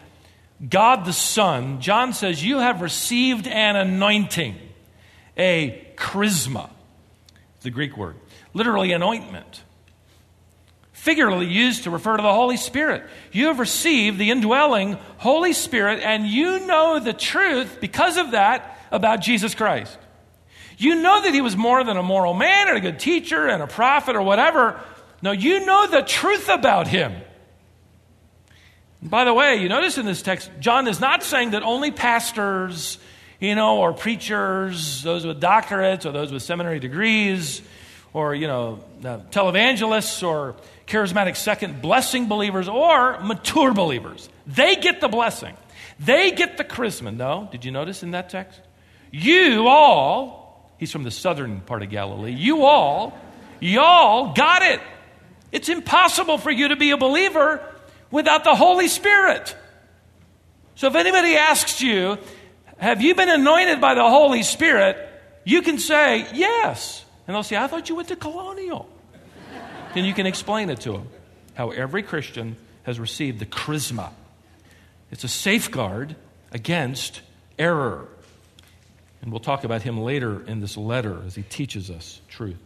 God 0.69 1.05
the 1.05 1.13
Son, 1.13 1.81
John 1.81 2.13
says, 2.13 2.43
You 2.43 2.59
have 2.59 2.81
received 2.81 3.47
an 3.47 3.75
anointing, 3.75 4.55
a 5.37 5.93
chrisma, 5.97 6.69
the 7.61 7.71
Greek 7.71 7.97
word 7.97 8.15
literally 8.53 8.91
an 8.91 9.03
ointment. 9.03 9.63
Figuratively 11.03 11.47
used 11.47 11.83
to 11.83 11.89
refer 11.89 12.15
to 12.15 12.23
the 12.23 12.33
Holy 12.33 12.55
Spirit. 12.55 13.03
You 13.33 13.47
have 13.47 13.59
received 13.59 14.17
the 14.17 14.31
indwelling 14.31 14.93
Holy 15.17 15.51
Spirit, 15.51 15.99
and 15.99 16.25
you 16.25 16.65
know 16.65 16.97
the 16.97 17.11
truth 17.11 17.79
because 17.81 18.15
of 18.15 18.31
that 18.31 18.79
about 18.89 19.19
Jesus 19.19 19.53
Christ. 19.53 19.97
You 20.77 20.95
know 20.95 21.21
that 21.21 21.33
he 21.33 21.41
was 21.41 21.57
more 21.57 21.83
than 21.83 21.97
a 21.97 22.03
moral 22.03 22.33
man 22.33 22.69
and 22.69 22.77
a 22.77 22.79
good 22.79 22.99
teacher 22.99 23.49
and 23.49 23.61
a 23.61 23.67
prophet 23.67 24.15
or 24.15 24.21
whatever. 24.21 24.79
No, 25.21 25.33
you 25.33 25.65
know 25.65 25.87
the 25.87 26.03
truth 26.03 26.47
about 26.47 26.87
him. 26.87 27.13
By 29.01 29.25
the 29.25 29.33
way, 29.33 29.57
you 29.57 29.67
notice 29.67 29.97
in 29.97 30.05
this 30.05 30.21
text, 30.21 30.49
John 30.61 30.87
is 30.87 31.01
not 31.01 31.21
saying 31.21 31.51
that 31.51 31.63
only 31.63 31.91
pastors, 31.91 32.97
you 33.41 33.55
know, 33.55 33.79
or 33.79 33.91
preachers, 33.91 35.03
those 35.03 35.25
with 35.25 35.41
doctorates 35.41 36.05
or 36.05 36.13
those 36.13 36.31
with 36.31 36.43
seminary 36.43 36.79
degrees, 36.79 37.61
or, 38.13 38.33
you 38.35 38.47
know, 38.47 38.79
uh, 39.03 39.17
televangelists 39.31 40.25
or 40.25 40.55
charismatic 40.87 41.35
second 41.35 41.81
blessing 41.81 42.27
believers 42.27 42.67
or 42.67 43.19
mature 43.21 43.73
believers. 43.73 44.29
They 44.45 44.75
get 44.75 45.01
the 45.01 45.07
blessing. 45.07 45.55
They 45.99 46.31
get 46.31 46.57
the 46.57 46.63
charisma. 46.63 47.15
No, 47.15 47.47
did 47.51 47.65
you 47.65 47.71
notice 47.71 48.03
in 48.03 48.11
that 48.11 48.29
text? 48.29 48.59
You 49.11 49.67
all, 49.67 50.73
he's 50.77 50.91
from 50.91 51.03
the 51.03 51.11
southern 51.11 51.61
part 51.61 51.83
of 51.83 51.89
Galilee, 51.89 52.31
you 52.31 52.65
all, 52.65 53.17
y'all 53.59 54.33
got 54.33 54.63
it. 54.63 54.81
It's 55.51 55.69
impossible 55.69 56.39
for 56.39 56.49
you 56.49 56.69
to 56.69 56.75
be 56.75 56.91
a 56.91 56.97
believer 56.97 57.63
without 58.09 58.43
the 58.43 58.55
Holy 58.55 58.87
Spirit. 58.87 59.55
So 60.75 60.87
if 60.87 60.95
anybody 60.95 61.35
asks 61.35 61.81
you, 61.81 62.17
have 62.77 63.01
you 63.01 63.13
been 63.13 63.29
anointed 63.29 63.79
by 63.79 63.93
the 63.93 64.09
Holy 64.09 64.43
Spirit? 64.43 64.97
You 65.45 65.61
can 65.61 65.77
say, 65.77 66.27
yes. 66.33 67.05
And 67.27 67.35
they'll 67.35 67.43
say, 67.43 67.55
I 67.55 67.67
thought 67.67 67.87
you 67.89 67.95
went 67.95 68.07
to 68.07 68.15
Colonial. 68.15 68.89
Then 69.93 70.05
you 70.05 70.13
can 70.13 70.25
explain 70.25 70.69
it 70.69 70.81
to 70.81 70.93
them 70.93 71.07
how 71.53 71.69
every 71.69 72.01
Christian 72.01 72.55
has 72.83 72.99
received 72.99 73.39
the 73.39 73.45
chrisma. 73.45 74.11
It's 75.11 75.23
a 75.23 75.27
safeguard 75.27 76.15
against 76.51 77.21
error. 77.59 78.07
And 79.21 79.31
we'll 79.31 79.39
talk 79.39 79.63
about 79.63 79.83
him 79.83 79.99
later 79.99 80.43
in 80.45 80.59
this 80.59 80.75
letter 80.75 81.21
as 81.25 81.35
he 81.35 81.43
teaches 81.43 81.89
us 81.89 82.21
truth. 82.27 82.57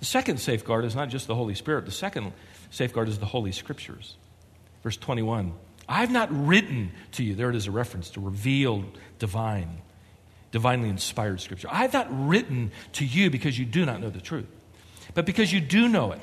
The 0.00 0.06
second 0.06 0.40
safeguard 0.40 0.84
is 0.84 0.96
not 0.96 1.10
just 1.10 1.26
the 1.26 1.34
Holy 1.34 1.54
Spirit, 1.54 1.84
the 1.84 1.92
second 1.92 2.32
safeguard 2.70 3.08
is 3.08 3.18
the 3.18 3.26
Holy 3.26 3.52
Scriptures. 3.52 4.16
Verse 4.82 4.96
21 4.96 5.52
I've 5.88 6.10
not 6.10 6.28
written 6.30 6.92
to 7.12 7.24
you, 7.24 7.34
there 7.34 7.50
it 7.50 7.56
is 7.56 7.66
a 7.66 7.70
reference 7.70 8.10
to 8.10 8.20
revealed 8.20 8.98
divine, 9.18 9.78
divinely 10.50 10.88
inspired 10.88 11.40
Scripture. 11.40 11.68
I've 11.70 11.92
not 11.92 12.08
written 12.10 12.72
to 12.94 13.04
you 13.04 13.30
because 13.30 13.58
you 13.58 13.64
do 13.64 13.84
not 13.84 14.00
know 14.00 14.10
the 14.10 14.20
truth, 14.20 14.46
but 15.14 15.26
because 15.26 15.52
you 15.52 15.60
do 15.60 15.88
know 15.88 16.12
it. 16.12 16.20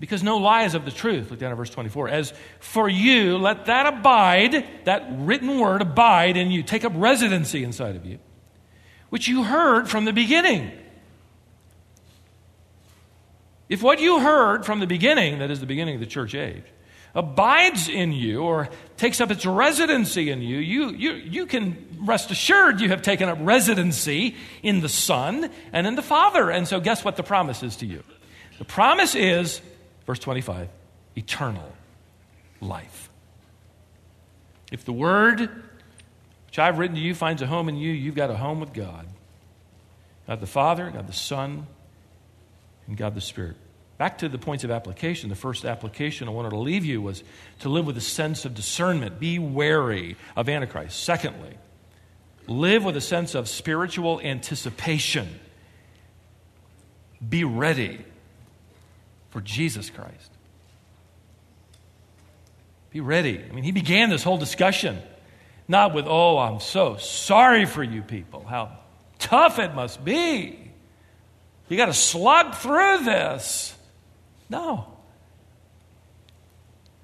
Because 0.00 0.24
no 0.24 0.38
lie 0.38 0.64
is 0.64 0.74
of 0.74 0.84
the 0.84 0.90
truth. 0.90 1.30
Look 1.30 1.38
down 1.38 1.52
at 1.52 1.56
verse 1.56 1.70
24. 1.70 2.08
As 2.08 2.32
for 2.58 2.88
you, 2.88 3.38
let 3.38 3.66
that 3.66 3.86
abide, 3.86 4.66
that 4.86 5.06
written 5.10 5.60
word 5.60 5.82
abide 5.82 6.36
in 6.36 6.50
you, 6.50 6.64
take 6.64 6.84
up 6.84 6.92
residency 6.96 7.62
inside 7.62 7.94
of 7.94 8.04
you 8.04 8.18
which 9.10 9.28
you 9.28 9.42
heard 9.42 9.88
from 9.88 10.06
the 10.06 10.12
beginning. 10.12 10.70
If 13.68 13.82
what 13.82 14.00
you 14.00 14.20
heard 14.20 14.64
from 14.64 14.80
the 14.80 14.86
beginning, 14.86 15.40
that 15.40 15.50
is 15.50 15.60
the 15.60 15.66
beginning 15.66 15.96
of 15.96 16.00
the 16.00 16.06
church 16.06 16.34
age, 16.34 16.64
abides 17.14 17.88
in 17.88 18.12
you 18.12 18.42
or 18.42 18.68
takes 18.96 19.20
up 19.20 19.30
its 19.30 19.44
residency 19.44 20.30
in 20.30 20.42
you, 20.42 20.58
you, 20.58 20.90
you, 20.90 21.12
you 21.12 21.46
can 21.46 21.98
rest 22.00 22.30
assured 22.30 22.80
you 22.80 22.88
have 22.88 23.02
taken 23.02 23.28
up 23.28 23.38
residency 23.40 24.36
in 24.62 24.80
the 24.80 24.88
Son 24.88 25.50
and 25.72 25.86
in 25.86 25.96
the 25.96 26.02
Father. 26.02 26.50
And 26.50 26.66
so, 26.66 26.80
guess 26.80 27.04
what 27.04 27.16
the 27.16 27.22
promise 27.22 27.62
is 27.62 27.76
to 27.76 27.86
you? 27.86 28.02
The 28.58 28.64
promise 28.64 29.14
is, 29.14 29.60
verse 30.10 30.18
25, 30.18 30.68
eternal 31.14 31.72
life. 32.60 33.10
If 34.72 34.84
the 34.84 34.92
Word 34.92 35.48
which 36.48 36.58
I've 36.58 36.78
written 36.80 36.96
to 36.96 37.00
you 37.00 37.14
finds 37.14 37.42
a 37.42 37.46
home 37.46 37.68
in 37.68 37.76
you, 37.76 37.92
you've 37.92 38.16
got 38.16 38.28
a 38.28 38.36
home 38.36 38.58
with 38.58 38.72
God. 38.72 39.06
God 40.26 40.40
the 40.40 40.48
Father, 40.48 40.90
God 40.90 41.06
the 41.06 41.12
Son, 41.12 41.64
and 42.88 42.96
God 42.96 43.14
the 43.14 43.20
Spirit. 43.20 43.54
Back 43.98 44.18
to 44.18 44.28
the 44.28 44.36
points 44.36 44.64
of 44.64 44.72
application. 44.72 45.28
The 45.30 45.36
first 45.36 45.64
application 45.64 46.26
I 46.26 46.32
wanted 46.32 46.50
to 46.50 46.58
leave 46.58 46.84
you 46.84 47.00
was 47.00 47.22
to 47.60 47.68
live 47.68 47.86
with 47.86 47.96
a 47.96 48.00
sense 48.00 48.44
of 48.44 48.52
discernment. 48.52 49.20
Be 49.20 49.38
wary 49.38 50.16
of 50.34 50.48
Antichrist. 50.48 51.04
Secondly, 51.04 51.56
live 52.48 52.82
with 52.82 52.96
a 52.96 53.00
sense 53.00 53.36
of 53.36 53.48
spiritual 53.48 54.20
anticipation. 54.20 55.38
Be 57.28 57.44
ready 57.44 58.04
for 59.30 59.40
Jesus 59.40 59.90
Christ. 59.90 60.30
Be 62.90 63.00
ready. 63.00 63.42
I 63.42 63.52
mean, 63.52 63.64
he 63.64 63.72
began 63.72 64.10
this 64.10 64.22
whole 64.22 64.38
discussion 64.38 64.98
not 65.70 65.94
with, 65.94 66.06
oh, 66.08 66.36
I'm 66.36 66.58
so 66.58 66.96
sorry 66.96 67.64
for 67.64 67.84
you 67.84 68.02
people, 68.02 68.44
how 68.44 68.76
tough 69.20 69.60
it 69.60 69.72
must 69.72 70.04
be. 70.04 70.58
You 71.68 71.76
got 71.76 71.86
to 71.86 71.94
slug 71.94 72.56
through 72.56 73.04
this. 73.04 73.72
No. 74.48 74.86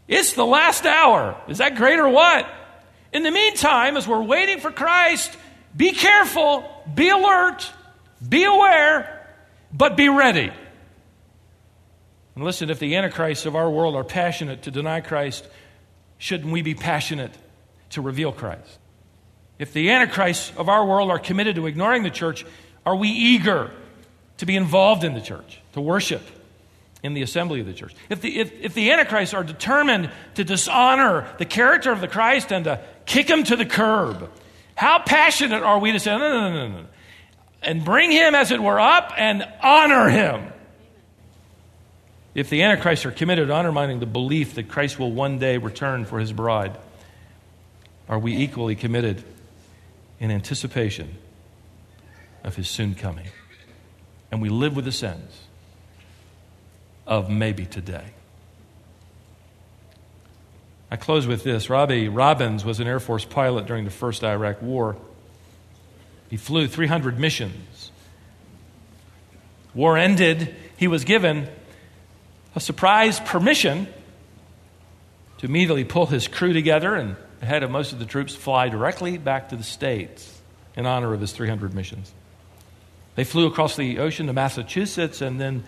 It's 0.08 0.32
the 0.32 0.44
last 0.44 0.84
hour. 0.84 1.40
Is 1.46 1.58
that 1.58 1.76
great 1.76 2.00
or 2.00 2.08
what? 2.08 2.48
In 3.12 3.22
the 3.22 3.30
meantime, 3.30 3.96
as 3.96 4.08
we're 4.08 4.22
waiting 4.22 4.58
for 4.58 4.72
Christ, 4.72 5.36
be 5.76 5.92
careful, 5.92 6.68
be 6.92 7.08
alert, 7.08 7.70
be 8.28 8.42
aware, 8.42 9.28
but 9.72 9.96
be 9.96 10.08
ready. 10.08 10.50
And 12.36 12.44
listen, 12.44 12.70
if 12.70 12.78
the 12.78 12.94
antichrists 12.94 13.46
of 13.46 13.56
our 13.56 13.68
world 13.68 13.96
are 13.96 14.04
passionate 14.04 14.62
to 14.62 14.70
deny 14.70 15.00
Christ, 15.00 15.48
shouldn't 16.18 16.52
we 16.52 16.62
be 16.62 16.74
passionate 16.74 17.32
to 17.90 18.00
reveal 18.00 18.32
Christ. 18.32 18.78
If 19.58 19.72
the 19.72 19.90
antichrists 19.90 20.52
of 20.56 20.68
our 20.68 20.84
world 20.84 21.10
are 21.10 21.18
committed 21.18 21.56
to 21.56 21.66
ignoring 21.66 22.02
the 22.02 22.10
church, 22.10 22.44
are 22.84 22.94
we 22.94 23.08
eager 23.08 23.70
to 24.38 24.46
be 24.46 24.54
involved 24.54 25.02
in 25.02 25.14
the 25.14 25.20
church, 25.20 25.60
to 25.72 25.80
worship 25.80 26.22
in 27.02 27.14
the 27.14 27.22
assembly 27.22 27.60
of 27.60 27.66
the 27.66 27.72
church? 27.72 27.94
If 28.10 28.20
the, 28.20 28.38
if, 28.38 28.52
if 28.60 28.74
the 28.74 28.92
antichrists 28.92 29.34
are 29.34 29.44
determined 29.44 30.10
to 30.34 30.44
dishonor 30.44 31.26
the 31.38 31.46
character 31.46 31.90
of 31.90 32.00
the 32.00 32.08
Christ 32.08 32.52
and 32.52 32.64
to 32.64 32.80
kick 33.06 33.30
him 33.30 33.44
to 33.44 33.56
the 33.56 33.64
curb, 33.64 34.30
how 34.74 34.98
passionate 34.98 35.62
are 35.62 35.78
we 35.78 35.92
to 35.92 36.00
say, 36.00 36.10
no, 36.10 36.18
no, 36.18 36.50
no, 36.50 36.68
no, 36.68 36.82
no, 36.82 36.86
and 37.62 37.84
bring 37.84 38.10
him, 38.10 38.34
as 38.34 38.50
it 38.50 38.62
were, 38.62 38.78
up 38.78 39.12
and 39.16 39.46
honor 39.62 40.10
him? 40.10 40.52
If 42.36 42.50
the 42.50 42.64
antichrists 42.64 43.06
are 43.06 43.10
committed 43.10 43.48
to 43.48 43.56
undermining 43.56 43.98
the 43.98 44.04
belief 44.04 44.56
that 44.56 44.68
Christ 44.68 44.98
will 44.98 45.10
one 45.10 45.38
day 45.38 45.56
return 45.56 46.04
for 46.04 46.18
his 46.20 46.34
bride, 46.34 46.76
are 48.10 48.18
we 48.18 48.36
equally 48.36 48.76
committed 48.76 49.24
in 50.20 50.30
anticipation 50.30 51.16
of 52.44 52.54
his 52.54 52.68
soon 52.68 52.94
coming? 52.94 53.28
And 54.30 54.42
we 54.42 54.50
live 54.50 54.76
with 54.76 54.84
the 54.84 54.92
sense 54.92 55.44
of 57.06 57.30
maybe 57.30 57.64
today. 57.64 58.04
I 60.90 60.96
close 60.96 61.26
with 61.26 61.42
this. 61.42 61.70
Robbie 61.70 62.10
Robbins 62.10 62.66
was 62.66 62.80
an 62.80 62.86
Air 62.86 63.00
Force 63.00 63.24
pilot 63.24 63.64
during 63.64 63.86
the 63.86 63.90
first 63.90 64.22
Iraq 64.22 64.60
War. 64.60 64.96
He 66.28 66.36
flew 66.36 66.68
300 66.68 67.18
missions. 67.18 67.90
War 69.72 69.96
ended, 69.96 70.54
he 70.76 70.86
was 70.86 71.04
given 71.04 71.48
a 72.56 72.60
surprise 72.60 73.20
permission 73.20 73.86
to 75.38 75.46
immediately 75.46 75.84
pull 75.84 76.06
his 76.06 76.26
crew 76.26 76.54
together 76.54 76.94
and 76.94 77.16
head 77.42 77.62
of 77.62 77.70
most 77.70 77.92
of 77.92 77.98
the 77.98 78.06
troops 78.06 78.34
fly 78.34 78.70
directly 78.70 79.18
back 79.18 79.50
to 79.50 79.56
the 79.56 79.62
States 79.62 80.40
in 80.74 80.86
honor 80.86 81.12
of 81.12 81.20
his 81.20 81.32
300 81.32 81.74
missions. 81.74 82.10
They 83.14 83.24
flew 83.24 83.46
across 83.46 83.76
the 83.76 83.98
ocean 83.98 84.26
to 84.26 84.32
Massachusetts 84.32 85.20
and 85.20 85.38
then 85.38 85.64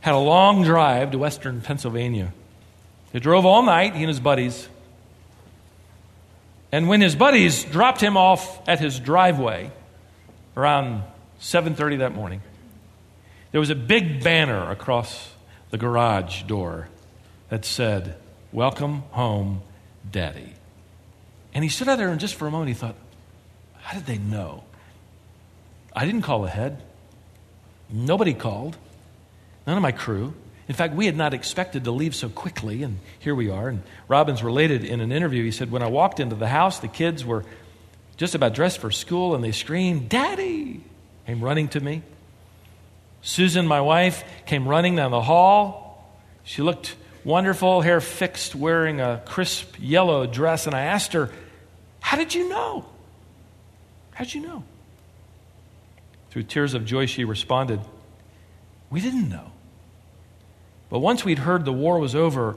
had 0.00 0.14
a 0.14 0.18
long 0.18 0.62
drive 0.62 1.10
to 1.10 1.18
western 1.18 1.60
Pennsylvania. 1.60 2.32
They 3.12 3.20
drove 3.20 3.44
all 3.44 3.62
night, 3.62 3.94
he 3.94 4.00
and 4.00 4.08
his 4.08 4.20
buddies. 4.20 4.68
And 6.72 6.88
when 6.88 7.02
his 7.02 7.14
buddies 7.14 7.64
dropped 7.64 8.00
him 8.00 8.16
off 8.16 8.66
at 8.66 8.80
his 8.80 8.98
driveway 8.98 9.70
around 10.56 11.02
7:30 11.40 11.98
that 11.98 12.14
morning, 12.14 12.40
there 13.52 13.60
was 13.60 13.70
a 13.70 13.74
big 13.74 14.24
banner 14.24 14.70
across 14.70 15.34
the 15.70 15.78
garage 15.78 16.42
door 16.42 16.88
that 17.48 17.64
said, 17.64 18.16
"Welcome 18.52 19.02
home, 19.10 19.62
Daddy." 20.10 20.54
And 21.54 21.64
he 21.64 21.70
stood 21.70 21.88
out 21.88 21.98
there 21.98 22.10
and 22.10 22.20
just 22.20 22.34
for 22.34 22.46
a 22.46 22.50
moment 22.50 22.68
he 22.68 22.74
thought, 22.74 22.94
how 23.90 23.98
did 23.98 24.06
they 24.06 24.18
know? 24.18 24.62
I 25.94 26.06
didn't 26.06 26.22
call 26.22 26.44
ahead. 26.44 26.82
Nobody 27.90 28.34
called. 28.34 28.76
None 29.66 29.76
of 29.76 29.82
my 29.82 29.92
crew. 29.92 30.34
In 30.68 30.74
fact, 30.74 30.94
we 30.94 31.06
had 31.06 31.16
not 31.16 31.34
expected 31.34 31.84
to 31.84 31.90
leave 31.90 32.14
so 32.14 32.28
quickly, 32.28 32.84
and 32.84 33.00
here 33.18 33.34
we 33.34 33.50
are. 33.50 33.68
And 33.68 33.82
Robbins 34.06 34.44
related 34.44 34.84
in 34.84 35.00
an 35.00 35.10
interview, 35.10 35.42
he 35.42 35.50
said, 35.50 35.72
When 35.72 35.82
I 35.82 35.88
walked 35.88 36.20
into 36.20 36.36
the 36.36 36.46
house, 36.46 36.78
the 36.78 36.86
kids 36.86 37.24
were 37.24 37.44
just 38.16 38.36
about 38.36 38.54
dressed 38.54 38.78
for 38.78 38.92
school, 38.92 39.34
and 39.34 39.42
they 39.42 39.50
screamed, 39.50 40.08
Daddy! 40.08 40.84
Came 41.26 41.42
running 41.42 41.66
to 41.68 41.80
me. 41.80 42.02
Susan, 43.22 43.66
my 43.66 43.80
wife, 43.80 44.24
came 44.46 44.66
running 44.66 44.96
down 44.96 45.10
the 45.10 45.20
hall. 45.20 46.10
She 46.42 46.62
looked 46.62 46.96
wonderful, 47.24 47.82
hair 47.82 48.00
fixed, 48.00 48.54
wearing 48.54 49.00
a 49.00 49.22
crisp 49.26 49.76
yellow 49.78 50.26
dress. 50.26 50.66
And 50.66 50.74
I 50.74 50.82
asked 50.82 51.12
her, 51.12 51.30
How 52.00 52.16
did 52.16 52.34
you 52.34 52.48
know? 52.48 52.86
How 54.12 54.24
did 54.24 54.34
you 54.34 54.42
know? 54.42 54.64
Through 56.30 56.44
tears 56.44 56.74
of 56.74 56.84
joy, 56.84 57.06
she 57.06 57.24
responded, 57.24 57.80
We 58.88 59.00
didn't 59.00 59.28
know. 59.28 59.52
But 60.88 61.00
once 61.00 61.24
we'd 61.24 61.40
heard 61.40 61.64
the 61.64 61.72
war 61.72 61.98
was 61.98 62.14
over, 62.14 62.56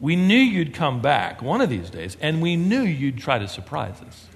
we 0.00 0.16
knew 0.16 0.36
you'd 0.36 0.74
come 0.74 1.00
back 1.00 1.40
one 1.42 1.60
of 1.60 1.70
these 1.70 1.88
days, 1.88 2.16
and 2.20 2.42
we 2.42 2.56
knew 2.56 2.82
you'd 2.82 3.18
try 3.18 3.38
to 3.38 3.46
surprise 3.46 3.94
us. 4.06 4.26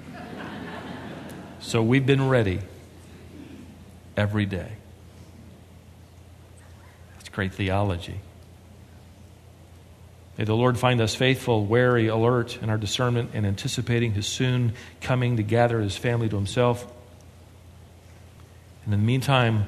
so 1.60 1.82
we've 1.82 2.06
been 2.06 2.28
ready 2.28 2.60
every 4.16 4.46
day. 4.46 4.72
Great 7.36 7.52
theology. 7.52 8.18
May 10.38 10.44
the 10.44 10.56
Lord 10.56 10.78
find 10.78 11.02
us 11.02 11.14
faithful, 11.14 11.66
wary, 11.66 12.06
alert 12.06 12.56
in 12.62 12.70
our 12.70 12.78
discernment, 12.78 13.32
and 13.34 13.44
anticipating 13.44 14.14
His 14.14 14.26
soon 14.26 14.72
coming 15.02 15.36
to 15.36 15.42
gather 15.42 15.78
His 15.82 15.98
family 15.98 16.30
to 16.30 16.36
Himself. 16.36 16.90
And 18.86 18.94
in 18.94 19.00
the 19.00 19.06
meantime, 19.06 19.66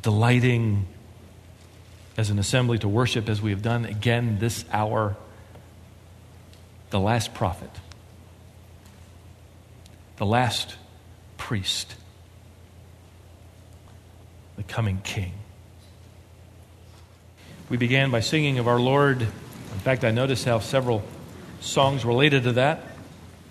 delighting 0.00 0.86
as 2.16 2.30
an 2.30 2.38
assembly 2.38 2.78
to 2.78 2.88
worship 2.88 3.28
as 3.28 3.42
we 3.42 3.50
have 3.50 3.60
done 3.60 3.84
again 3.84 4.38
this 4.38 4.64
hour, 4.72 5.14
the 6.88 7.00
last 7.00 7.34
prophet, 7.34 7.70
the 10.16 10.24
last 10.24 10.74
priest, 11.36 11.96
the 14.56 14.62
coming 14.62 15.02
king. 15.04 15.34
We 17.68 17.76
began 17.76 18.12
by 18.12 18.20
singing 18.20 18.60
of 18.60 18.68
our 18.68 18.78
Lord. 18.78 19.22
In 19.22 19.28
fact, 19.80 20.04
I 20.04 20.12
noticed 20.12 20.44
how 20.44 20.60
several 20.60 21.02
songs 21.60 22.04
related 22.04 22.44
to 22.44 22.52
that. 22.52 22.80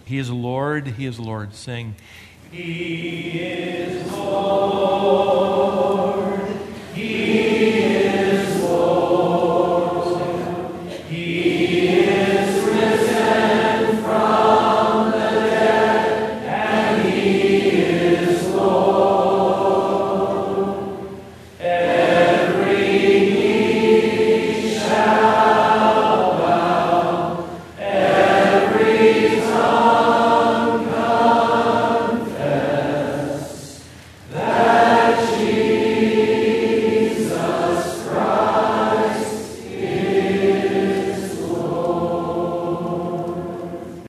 He 0.06 0.18
is 0.18 0.32
Lord, 0.32 0.88
He 0.88 1.06
is 1.06 1.20
Lord. 1.20 1.54
Sing. 1.54 1.96
He 2.50 3.32
is 3.42 4.10
Lord. 4.14 5.36
He 6.94 7.85